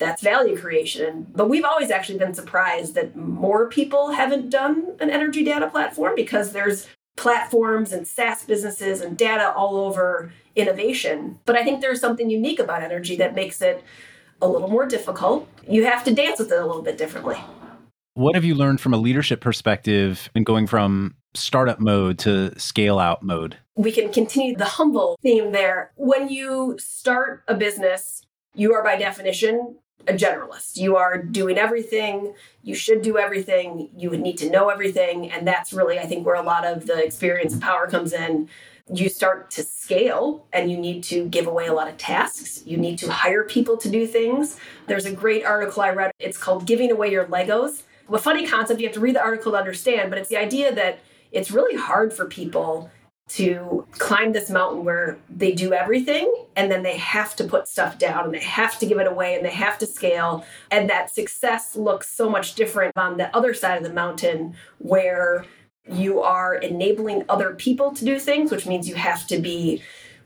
[0.00, 1.26] that's value creation.
[1.32, 6.14] But we've always actually been surprised that more people haven't done an energy data platform
[6.16, 11.38] because there's platforms and SaaS businesses and data all over innovation.
[11.44, 13.84] But I think there's something unique about energy that makes it
[14.42, 15.48] a little more difficult.
[15.68, 17.38] You have to dance with it a little bit differently.
[18.14, 22.98] What have you learned from a leadership perspective in going from startup mode to scale
[22.98, 23.56] out mode?
[23.76, 25.92] We can continue the humble theme there.
[25.96, 29.76] When you start a business, you are by definition
[30.08, 30.76] a generalist.
[30.76, 32.34] You are doing everything.
[32.62, 33.90] You should do everything.
[33.96, 35.30] You would need to know everything.
[35.30, 38.48] And that's really, I think, where a lot of the experience and power comes in.
[38.92, 42.62] You start to scale and you need to give away a lot of tasks.
[42.66, 44.56] You need to hire people to do things.
[44.86, 46.12] There's a great article I read.
[46.18, 47.82] It's called Giving Away Your Legos.
[48.12, 48.80] A funny concept.
[48.80, 50.98] You have to read the article to understand, but it's the idea that
[51.30, 52.90] it's really hard for people
[53.30, 57.96] to climb this mountain where they do everything and then they have to put stuff
[57.96, 60.44] down and they have to give it away and they have to scale.
[60.72, 65.44] And that success looks so much different on the other side of the mountain where
[65.88, 69.82] you are enabling other people to do things, which means you have to be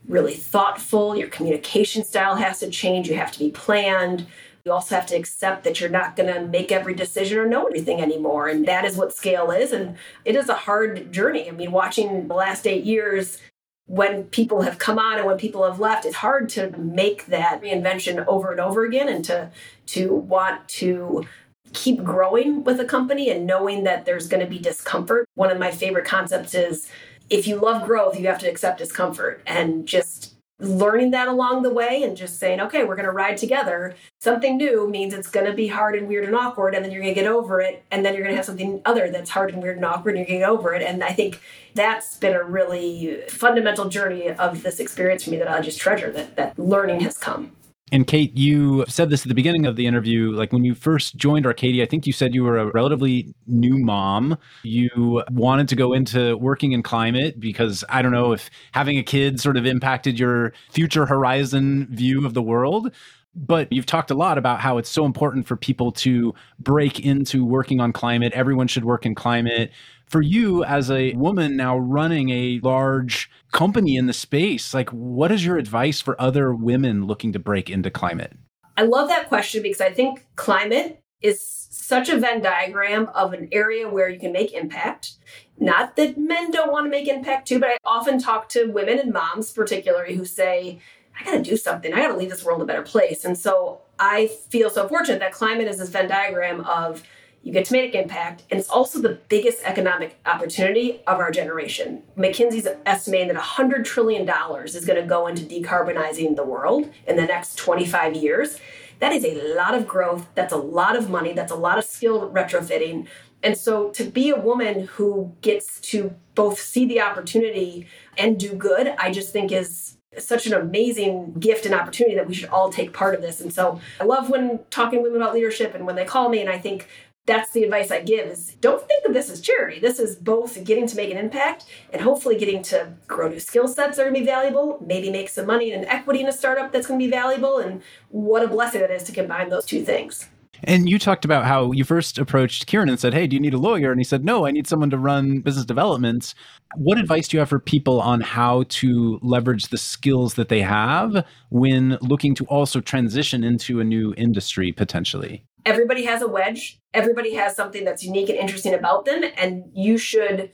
[0.07, 1.15] really thoughtful.
[1.15, 3.07] Your communication style has to change.
[3.07, 4.27] You have to be planned.
[4.63, 7.67] You also have to accept that you're not going to make every decision or know
[7.67, 8.47] everything anymore.
[8.47, 9.71] And that is what scale is.
[9.71, 9.95] And
[10.25, 11.47] it is a hard journey.
[11.47, 13.39] I mean, watching the last eight years,
[13.87, 17.61] when people have come on and when people have left, it's hard to make that
[17.61, 19.51] reinvention over and over again and to
[19.87, 21.27] to want to
[21.73, 25.27] keep growing with a company and knowing that there's going to be discomfort.
[25.35, 26.89] One of my favorite concepts is
[27.29, 31.69] if you love growth, you have to accept discomfort and just learning that along the
[31.69, 33.93] way and just saying, okay, we're going to ride together.
[34.21, 37.01] Something new means it's going to be hard and weird and awkward, and then you're
[37.01, 37.83] going to get over it.
[37.91, 40.19] And then you're going to have something other that's hard and weird and awkward, and
[40.19, 40.81] you're going to get over it.
[40.81, 41.41] And I think
[41.73, 46.11] that's been a really fundamental journey of this experience for me that I just treasure
[46.11, 47.51] that, that learning has come.
[47.91, 50.31] And Kate, you said this at the beginning of the interview.
[50.31, 53.77] Like when you first joined Arcadia, I think you said you were a relatively new
[53.77, 54.39] mom.
[54.63, 59.03] You wanted to go into working in climate because I don't know if having a
[59.03, 62.91] kid sort of impacted your future horizon view of the world.
[63.35, 67.45] But you've talked a lot about how it's so important for people to break into
[67.45, 68.31] working on climate.
[68.33, 69.71] Everyone should work in climate
[70.05, 75.31] for you as a woman now running a large company in the space, like what
[75.31, 78.33] is your advice for other women looking to break into climate?
[78.77, 83.47] I love that question because I think climate is such a Venn diagram of an
[83.51, 85.13] area where you can make impact.
[85.57, 88.99] Not that men don't want to make impact too, but I often talk to women
[88.99, 90.79] and moms, particularly, who say,
[91.17, 91.93] I got to do something.
[91.93, 93.23] I got to leave this world a better place.
[93.23, 97.03] And so I feel so fortunate that climate is this Venn diagram of
[97.45, 102.01] you get to make impact, and it's also the biggest economic opportunity of our generation.
[102.17, 104.27] McKinsey's estimating that $100 trillion
[104.65, 108.59] is going to go into decarbonizing the world in the next 25 years.
[108.97, 110.27] That is a lot of growth.
[110.33, 111.33] That's a lot of money.
[111.33, 113.05] That's a lot of skill retrofitting.
[113.43, 117.85] And so to be a woman who gets to both see the opportunity
[118.17, 122.33] and do good, I just think is such an amazing gift and opportunity that we
[122.33, 123.39] should all take part of this.
[123.39, 126.49] And so I love when talking women about leadership and when they call me and
[126.49, 126.87] I think
[127.25, 129.79] that's the advice I give is don't think of this as charity.
[129.79, 133.67] This is both getting to make an impact and hopefully getting to grow new skill
[133.67, 136.71] sets that are to be valuable, maybe make some money and equity in a startup
[136.71, 137.57] that's going to be valuable.
[137.57, 140.29] And what a blessing it is to combine those two things.
[140.65, 143.53] And you talked about how you first approached Kiran and said, Hey, do you need
[143.53, 143.91] a lawyer?
[143.91, 146.33] And he said, No, I need someone to run business development.
[146.75, 150.61] What advice do you have for people on how to leverage the skills that they
[150.61, 155.45] have when looking to also transition into a new industry potentially?
[155.65, 156.79] everybody has a wedge.
[156.93, 159.23] Everybody has something that's unique and interesting about them.
[159.37, 160.51] And you should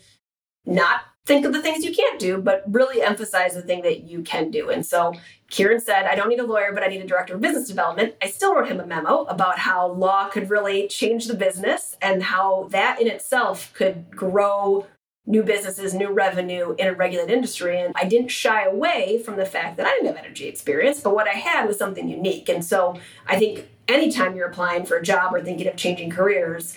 [0.65, 4.21] not think of the things you can't do, but really emphasize the thing that you
[4.21, 4.69] can do.
[4.69, 5.13] And so
[5.49, 8.15] Kiran said, I don't need a lawyer, but I need a director of business development.
[8.21, 12.23] I still wrote him a memo about how law could really change the business and
[12.23, 14.87] how that in itself could grow
[15.27, 17.79] new businesses, new revenue in a regulated industry.
[17.79, 21.13] And I didn't shy away from the fact that I didn't have energy experience, but
[21.13, 22.49] what I had was something unique.
[22.49, 26.75] And so I think anytime you're applying for a job or thinking of changing careers,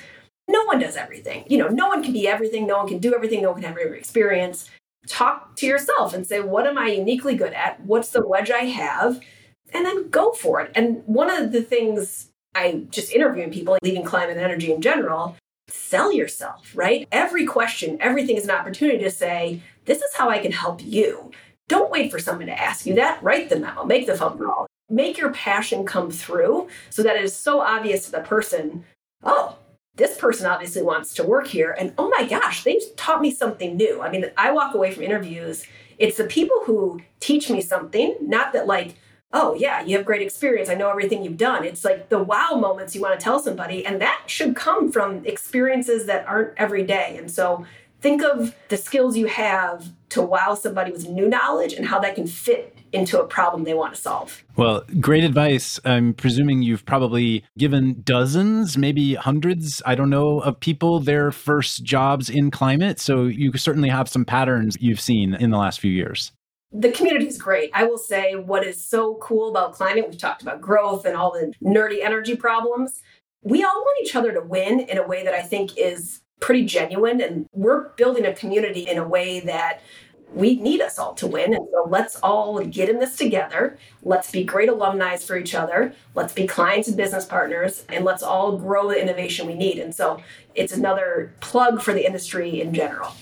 [0.48, 1.44] no one does everything.
[1.48, 3.68] You know, no one can be everything, no one can do everything, no one can
[3.68, 4.70] have every experience.
[5.06, 7.80] Talk to yourself and say, what am I uniquely good at?
[7.80, 9.20] What's the wedge I have?
[9.72, 10.70] And then go for it.
[10.74, 15.36] And one of the things I just interviewing people, leaving climate and energy in general,
[15.68, 17.08] sell yourself, right?
[17.10, 21.32] Every question, everything is an opportunity to say, this is how I can help you.
[21.68, 23.22] Don't wait for someone to ask you that.
[23.22, 27.24] Write the memo, make the phone call, make your passion come through so that it
[27.24, 28.84] is so obvious to the person
[29.22, 29.56] oh
[29.96, 33.76] this person obviously wants to work here and oh my gosh they taught me something
[33.76, 35.64] new i mean i walk away from interviews
[35.98, 38.96] it's the people who teach me something not that like
[39.34, 40.70] oh, yeah, you have great experience.
[40.70, 41.64] I know everything you've done.
[41.64, 43.84] It's like the wow moments you want to tell somebody.
[43.84, 47.16] And that should come from experiences that aren't every day.
[47.18, 47.66] And so
[48.00, 52.14] think of the skills you have to wow somebody with new knowledge and how that
[52.14, 54.42] can fit into a problem they want to solve.
[54.56, 55.80] Well, great advice.
[55.84, 61.82] I'm presuming you've probably given dozens, maybe hundreds, I don't know, of people their first
[61.82, 63.00] jobs in climate.
[63.00, 66.32] So you certainly have some patterns you've seen in the last few years
[66.74, 67.70] the community is great.
[67.72, 71.30] I will say what is so cool about climate, we've talked about growth and all
[71.30, 73.00] the nerdy energy problems.
[73.42, 76.64] We all want each other to win in a way that I think is pretty
[76.64, 77.20] genuine.
[77.20, 79.82] And we're building a community in a way that
[80.34, 81.54] we need us all to win.
[81.54, 83.78] And so let's all get in this together.
[84.02, 85.94] Let's be great alumni for each other.
[86.14, 89.78] Let's be clients and business partners, and let's all grow the innovation we need.
[89.78, 90.20] And so
[90.54, 93.14] it's another plug for the industry in general.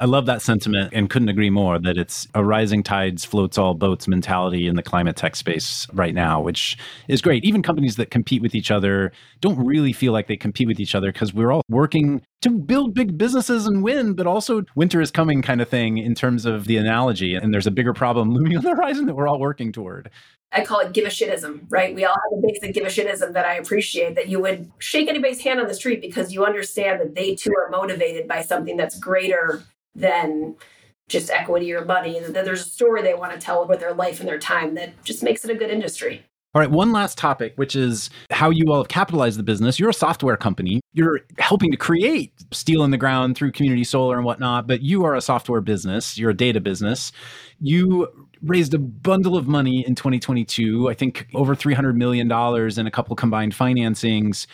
[0.00, 3.74] I love that sentiment and couldn't agree more that it's a rising tides floats all
[3.74, 7.44] boats mentality in the climate tech space right now, which is great.
[7.44, 9.12] Even companies that compete with each other
[9.42, 12.94] don't really feel like they compete with each other because we're all working to build
[12.94, 16.64] big businesses and win, but also winter is coming kind of thing in terms of
[16.64, 17.34] the analogy.
[17.34, 20.10] And there's a bigger problem looming on the horizon that we're all working toward.
[20.52, 21.94] I call it give a shitism, right?
[21.94, 25.08] We all have a basic give a shitism that I appreciate that you would shake
[25.08, 28.76] anybody's hand on the street because you understand that they too are motivated by something
[28.76, 29.62] that's greater
[29.94, 30.56] than
[31.08, 32.18] just equity or money.
[32.18, 34.74] And that there's a story they want to tell with their life and their time
[34.74, 36.24] that just makes it a good industry.
[36.52, 39.78] All right, one last topic, which is how you all have capitalized the business.
[39.78, 40.80] You're a software company.
[40.92, 45.04] You're helping to create steel in the ground through community solar and whatnot, but you
[45.04, 46.18] are a software business.
[46.18, 47.12] You're a data business.
[47.60, 48.08] You
[48.42, 53.14] raised a bundle of money in 2022, I think over $300 million in a couple
[53.14, 54.48] combined financings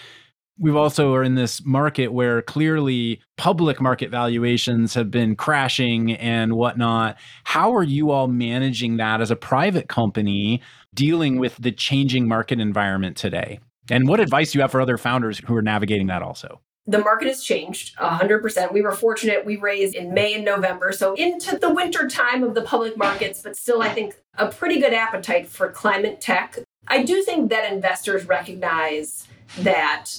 [0.59, 6.54] we've also are in this market where clearly public market valuations have been crashing and
[6.54, 7.16] whatnot.
[7.44, 10.62] How are you all managing that as a private company
[10.94, 13.61] dealing with the changing market environment today?
[13.90, 16.61] And what advice do you have for other founders who are navigating that also?
[16.88, 18.72] The market has changed 100%.
[18.72, 19.44] We were fortunate.
[19.44, 23.42] We raised in May and November, so into the winter time of the public markets,
[23.42, 26.61] but still, I think, a pretty good appetite for climate tech.
[26.86, 29.26] I do think that investors recognize
[29.59, 30.12] that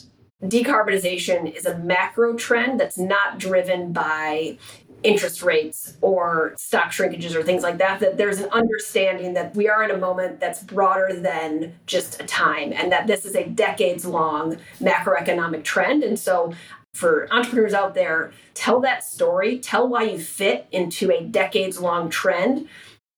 [0.44, 4.58] decarbonization is a macro trend that's not driven by
[5.04, 9.70] interest rates or stock shrinkages or things like that that there's an understanding that we
[9.70, 13.48] are in a moment that's broader than just a time and that this is a
[13.48, 16.04] decades long macroeconomic trend.
[16.04, 16.54] And so
[16.94, 22.10] for entrepreneurs out there tell that story tell why you fit into a decades long
[22.10, 22.68] trend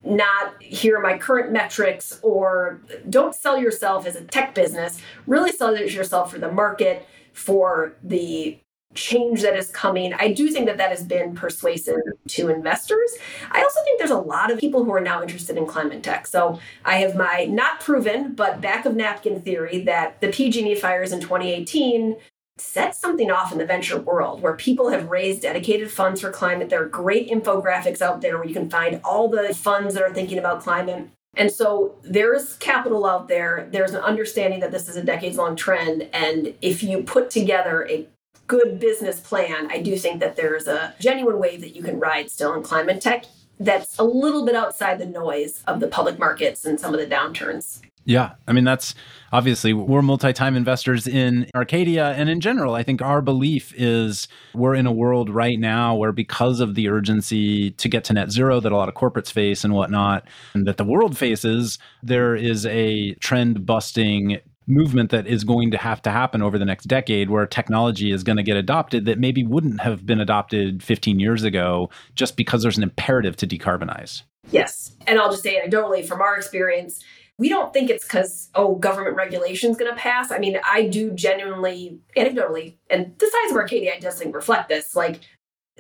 [0.04, 5.02] not here are my current metrics or don't sell yourself as a tech business.
[5.28, 8.60] Really sell yourself for the market for the
[8.96, 10.14] change that is coming.
[10.14, 13.12] I do think that that has been persuasive to investors.
[13.52, 16.26] I also think there's a lot of people who are now interested in climate tech.
[16.26, 21.12] So i have my not proven but back of napkin theory that the pg&e fires
[21.12, 22.16] in 2018
[22.60, 26.70] set something off in the venture world where people have raised dedicated funds for climate.
[26.70, 30.14] There are great infographics out there where you can find all the funds that are
[30.14, 31.10] thinking about climate.
[31.36, 33.68] And so there's capital out there.
[33.72, 36.10] There's an understanding that this is a decades long trend.
[36.14, 38.08] And if you put together a
[38.48, 42.32] good business plan, I do think that there's a genuine wave that you can ride
[42.32, 43.26] still in climate tech
[43.60, 47.06] that's a little bit outside the noise of the public markets and some of the
[47.06, 47.82] downturns.
[48.06, 48.32] Yeah.
[48.48, 48.96] I mean, that's
[49.32, 52.12] obviously we're multi time investors in Arcadia.
[52.14, 56.12] And in general, I think our belief is we're in a world right now where,
[56.12, 59.64] because of the urgency to get to net zero that a lot of corporates face
[59.64, 64.40] and whatnot, and that the world faces, there is a trend busting
[64.70, 68.24] movement that is going to have to happen over the next decade where technology is
[68.24, 72.62] going to get adopted that maybe wouldn't have been adopted 15 years ago just because
[72.62, 74.22] there's an imperative to decarbonize.
[74.52, 74.96] Yes.
[75.08, 77.04] And I'll just say anecdotally from our experience,
[77.40, 80.32] we don't think it's because oh government regulation is going to pass.
[80.32, 85.22] I mean i do genuinely anecdotally and the size of arcadia think reflect this like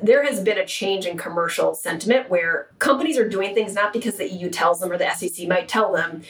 [0.01, 4.15] there has been a change in commercial sentiment where companies are doing things not because
[4.15, 6.23] the eu tells them or the sec might tell them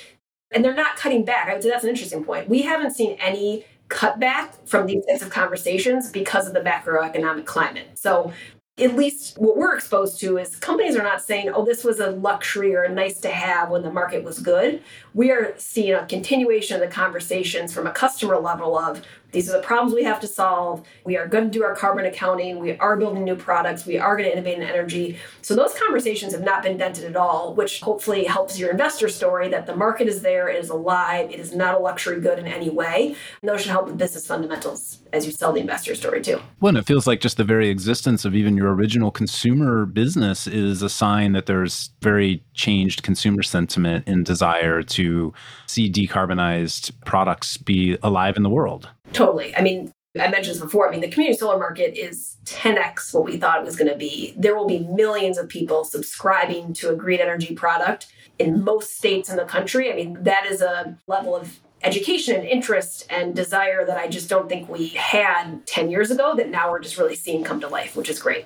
[0.52, 1.48] and they're not cutting back.
[1.50, 2.50] I would say that's an interesting point.
[2.50, 7.88] We haven't seen any cutback from these types of conversations because of the macroeconomic climate.
[7.96, 8.34] So
[8.82, 12.12] at least what we're exposed to is companies are not saying, oh, this was a
[12.12, 14.82] luxury or a nice to have when the market was good.
[15.14, 19.02] We are seeing a continuation of the conversations from a customer level of
[19.32, 20.86] these are the problems we have to solve.
[21.06, 22.60] We are going to do our carbon accounting.
[22.60, 23.86] We are building new products.
[23.86, 25.18] We are going to innovate in energy.
[25.42, 29.50] So those conversations have not been dented at all, which hopefully helps your investor story
[29.50, 32.48] that the market is there, it is alive, it is not a luxury good in
[32.48, 33.16] any way.
[33.42, 36.40] And those should help with business fundamentals as you sell the investor story too.
[36.60, 40.82] Well, it feels like just the very existence of even your original consumer business is
[40.82, 45.34] a sign that there's very changed consumer sentiment and desire to
[45.68, 48.90] see decarbonized products be alive in the world.
[49.14, 49.55] Totally.
[49.55, 50.88] I mean, I mentioned this before.
[50.88, 53.97] I mean, the community solar market is 10x what we thought it was going to
[53.97, 54.34] be.
[54.38, 58.07] There will be millions of people subscribing to a green energy product
[58.39, 59.91] in most states in the country.
[59.91, 64.30] I mean, that is a level of education and interest and desire that I just
[64.30, 67.68] don't think we had 10 years ago that now we're just really seeing come to
[67.68, 68.45] life, which is great.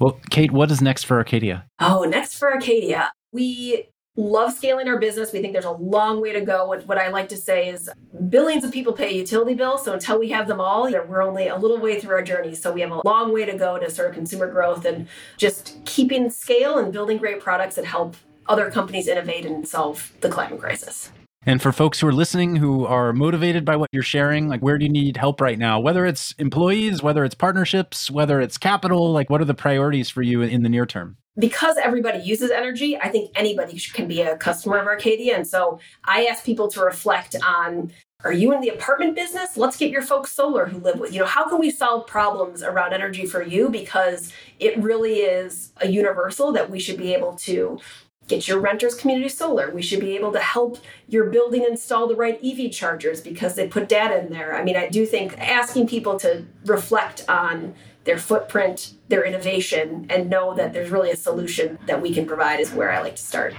[0.00, 1.66] Well, Kate, what is next for Arcadia?
[1.78, 3.12] Oh, next for Arcadia.
[3.32, 5.32] We love scaling our business.
[5.32, 6.66] We think there's a long way to go.
[6.66, 7.90] What, what I like to say is
[8.28, 9.84] billions of people pay utility bills.
[9.84, 12.54] So until we have them all, we're only a little way through our journey.
[12.54, 15.78] So we have a long way to go to sort of consumer growth and just
[15.84, 20.60] keeping scale and building great products that help other companies innovate and solve the climate
[20.60, 21.10] crisis.
[21.46, 24.78] And for folks who are listening who are motivated by what you're sharing, like where
[24.78, 25.78] do you need help right now?
[25.78, 30.22] Whether it's employees, whether it's partnerships, whether it's capital, like what are the priorities for
[30.22, 31.18] you in the near term?
[31.38, 35.36] Because everybody uses energy, I think anybody can be a customer of Arcadia.
[35.36, 39.58] And so I ask people to reflect on are you in the apartment business?
[39.58, 42.62] Let's get your folks solar who live with you know how can we solve problems
[42.62, 47.34] around energy for you because it really is a universal that we should be able
[47.34, 47.78] to
[48.26, 49.70] get your renters community solar.
[49.70, 50.78] We should be able to help
[51.08, 54.54] your building install the right EV chargers because they put data in there.
[54.54, 57.74] I mean, I do think asking people to reflect on
[58.04, 62.60] their footprint, their innovation, and know that there's really a solution that we can provide
[62.60, 63.54] is where I like to start.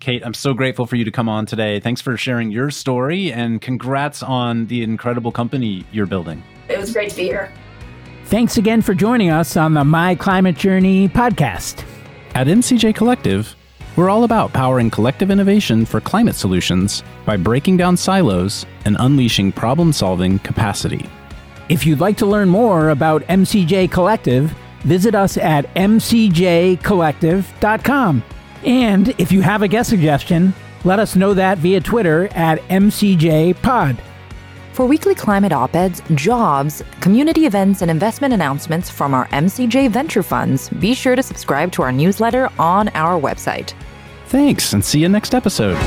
[0.00, 1.80] Kate, I'm so grateful for you to come on today.
[1.80, 6.42] Thanks for sharing your story and congrats on the incredible company you're building.
[6.68, 7.50] It was great to be here.
[8.26, 11.84] Thanks again for joining us on the My Climate Journey podcast.
[12.34, 13.54] At MCJ Collective,
[13.96, 19.52] we're all about powering collective innovation for climate solutions by breaking down silos and unleashing
[19.52, 21.08] problem solving capacity.
[21.68, 24.54] If you'd like to learn more about MCJ Collective,
[24.84, 28.22] visit us at mcjcollective.com.
[28.64, 30.54] And if you have a guest suggestion,
[30.84, 33.98] let us know that via Twitter at MCJPod.
[34.72, 40.22] For weekly climate op eds, jobs, community events, and investment announcements from our MCJ venture
[40.22, 43.74] funds, be sure to subscribe to our newsletter on our website.
[44.26, 45.78] Thanks, and see you next episode.